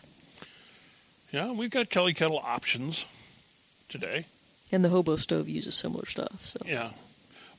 Yeah, 1.31 1.51
we've 1.51 1.69
got 1.69 1.89
Kelly 1.89 2.13
Kettle 2.13 2.39
options 2.43 3.05
today. 3.89 4.25
And 4.71 4.83
the 4.83 4.89
hobo 4.89 5.15
stove 5.17 5.47
uses 5.49 5.75
similar 5.75 6.05
stuff, 6.05 6.45
so 6.45 6.59
Yeah, 6.65 6.89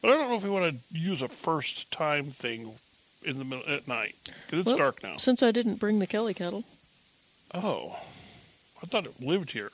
but 0.01 0.11
I 0.11 0.15
don't 0.15 0.29
know 0.31 0.37
if 0.37 0.45
we 0.45 0.51
want 0.51 0.75
to 0.93 0.99
use 0.99 1.23
a 1.23 1.29
first 1.29 1.91
time 1.91 2.27
thing 2.27 2.73
in 3.23 3.39
the 3.39 3.45
middle 3.45 3.71
at 3.73 3.87
night 3.89 4.17
because 4.25 4.61
it's 4.61 4.67
Well, 4.67 4.77
dark 4.79 5.03
now. 5.03 5.17
Since 5.19 5.43
I 5.43 5.51
didn't 5.53 5.77
bring 5.77 5.99
the 5.99 6.07
Kelly 6.07 6.35
kettle, 6.35 6.65
Oh, 7.55 7.97
I 8.83 8.87
thought 8.87 9.07
it 9.07 9.21
lived 9.23 9.53
here. 9.53 9.71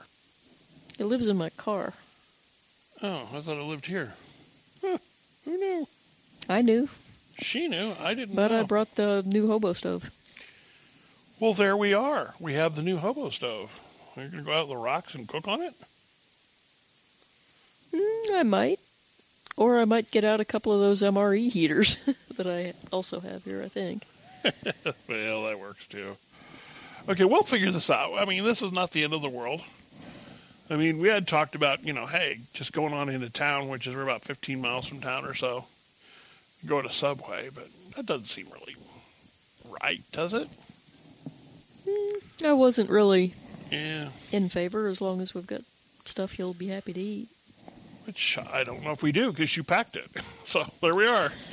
it 0.98 1.04
lives 1.04 1.28
in 1.28 1.36
my 1.36 1.50
car. 1.50 1.94
Oh, 3.02 3.28
I 3.32 3.40
thought 3.40 3.56
it 3.56 3.62
lived 3.64 3.86
here. 3.86 4.14
Huh, 5.48 5.52
who 5.52 5.58
knew? 5.58 5.86
I 6.48 6.62
knew, 6.62 6.88
She 7.40 7.68
knew. 7.68 7.92
I 8.00 8.14
didn't. 8.14 8.34
but 8.34 8.50
know. 8.50 8.60
I 8.60 8.62
brought 8.64 8.94
the 8.96 9.22
new 9.26 9.46
hobo 9.48 9.72
stove. 9.72 10.10
Well, 11.40 11.54
there 11.54 11.76
we 11.76 11.94
are. 11.94 12.34
We 12.40 12.54
have 12.54 12.74
the 12.74 12.82
new 12.82 12.96
hobo 12.96 13.30
stove. 13.30 13.70
We're 14.16 14.28
gonna 14.28 14.42
go 14.42 14.52
out 14.52 14.64
in 14.64 14.68
the 14.70 14.76
rocks 14.76 15.14
and 15.14 15.28
cook 15.28 15.46
on 15.46 15.62
it. 15.62 15.74
Mm, 17.94 18.36
I 18.36 18.42
might. 18.42 18.80
Or 19.56 19.78
I 19.78 19.84
might 19.84 20.10
get 20.10 20.24
out 20.24 20.40
a 20.40 20.44
couple 20.44 20.72
of 20.72 20.80
those 20.80 21.02
MRE 21.02 21.50
heaters 21.50 21.98
that 22.36 22.46
I 22.46 22.72
also 22.92 23.20
have 23.20 23.44
here, 23.44 23.62
I 23.62 23.68
think. 23.68 24.04
Well, 25.08 25.44
that 25.44 25.58
works 25.58 25.86
too. 25.86 26.16
Okay, 27.08 27.24
we'll 27.24 27.42
figure 27.42 27.70
this 27.70 27.90
out. 27.90 28.12
I 28.18 28.24
mean, 28.24 28.44
this 28.44 28.62
is 28.62 28.72
not 28.72 28.90
the 28.92 29.02
end 29.04 29.12
of 29.14 29.22
the 29.22 29.28
world. 29.28 29.62
I 30.70 30.76
mean, 30.76 30.98
we 30.98 31.08
had 31.08 31.26
talked 31.26 31.54
about, 31.54 31.84
you 31.86 31.92
know, 31.92 32.06
hey, 32.06 32.38
just 32.52 32.72
going 32.72 32.92
on 32.92 33.08
into 33.08 33.30
town, 33.30 33.68
which 33.68 33.86
is 33.86 33.94
we're 33.94 34.02
about 34.02 34.22
15 34.22 34.60
miles 34.60 34.86
from 34.86 35.00
town 35.00 35.24
or 35.24 35.34
so, 35.34 35.64
go 36.66 36.82
to 36.82 36.90
Subway, 36.90 37.48
but 37.54 37.68
that 37.96 38.04
doesn't 38.06 38.26
seem 38.26 38.46
really 38.52 38.76
right, 39.82 40.00
does 40.12 40.34
it? 40.34 40.48
Mm, 41.88 42.44
I 42.46 42.52
wasn't 42.52 42.90
really 42.90 43.32
Yeah, 43.70 44.08
in 44.30 44.48
favor 44.50 44.88
as 44.88 45.00
long 45.00 45.20
as 45.22 45.34
we've 45.34 45.46
got 45.46 45.62
stuff 46.04 46.38
you'll 46.38 46.54
be 46.54 46.68
happy 46.68 46.92
to 46.92 47.00
eat. 47.00 47.28
which 48.06 48.38
I 48.52 48.62
don't 48.64 48.82
know 48.82 48.92
if 48.92 49.02
we 49.02 49.12
do 49.12 49.30
because 49.30 49.56
you 49.56 49.64
packed 49.64 49.96
it. 49.96 50.08
So 50.48 50.64
there 50.80 50.94
we 50.94 51.06
are. 51.06 51.30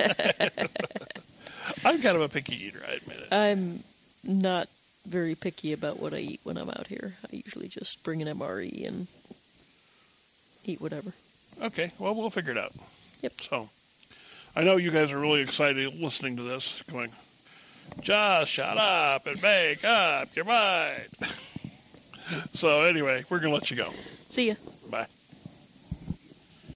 I'm 1.84 2.00
kind 2.00 2.16
of 2.16 2.22
a 2.22 2.28
picky 2.30 2.56
eater, 2.64 2.80
I 2.88 2.92
admit 2.92 3.18
it. 3.18 3.28
I'm 3.30 3.82
not 4.24 4.68
very 5.06 5.34
picky 5.34 5.72
about 5.72 6.00
what 6.00 6.14
I 6.14 6.18
eat 6.18 6.40
when 6.42 6.56
I'm 6.56 6.70
out 6.70 6.88
here. 6.88 7.16
I 7.24 7.36
usually 7.36 7.68
just 7.68 8.02
bring 8.02 8.22
an 8.22 8.28
MRE 8.38 8.86
and 8.86 9.06
eat 10.64 10.80
whatever. 10.80 11.12
Okay, 11.62 11.92
well, 11.98 12.14
we'll 12.14 12.30
figure 12.30 12.52
it 12.52 12.58
out. 12.58 12.72
Yep. 13.22 13.40
So, 13.40 13.68
I 14.54 14.62
know 14.62 14.76
you 14.76 14.90
guys 14.90 15.12
are 15.12 15.18
really 15.18 15.40
excited 15.40 15.94
listening 15.94 16.36
to 16.36 16.42
this, 16.42 16.82
going, 16.90 17.12
just 18.00 18.50
shut 18.50 18.76
up 18.76 19.26
and 19.26 19.40
make 19.40 19.84
up 19.84 20.34
your 20.36 20.44
mind. 20.44 21.08
so, 22.52 22.82
anyway, 22.82 23.24
we're 23.30 23.38
going 23.38 23.52
to 23.52 23.58
let 23.58 23.70
you 23.70 23.76
go. 23.76 23.92
See 24.28 24.48
ya. 24.48 24.54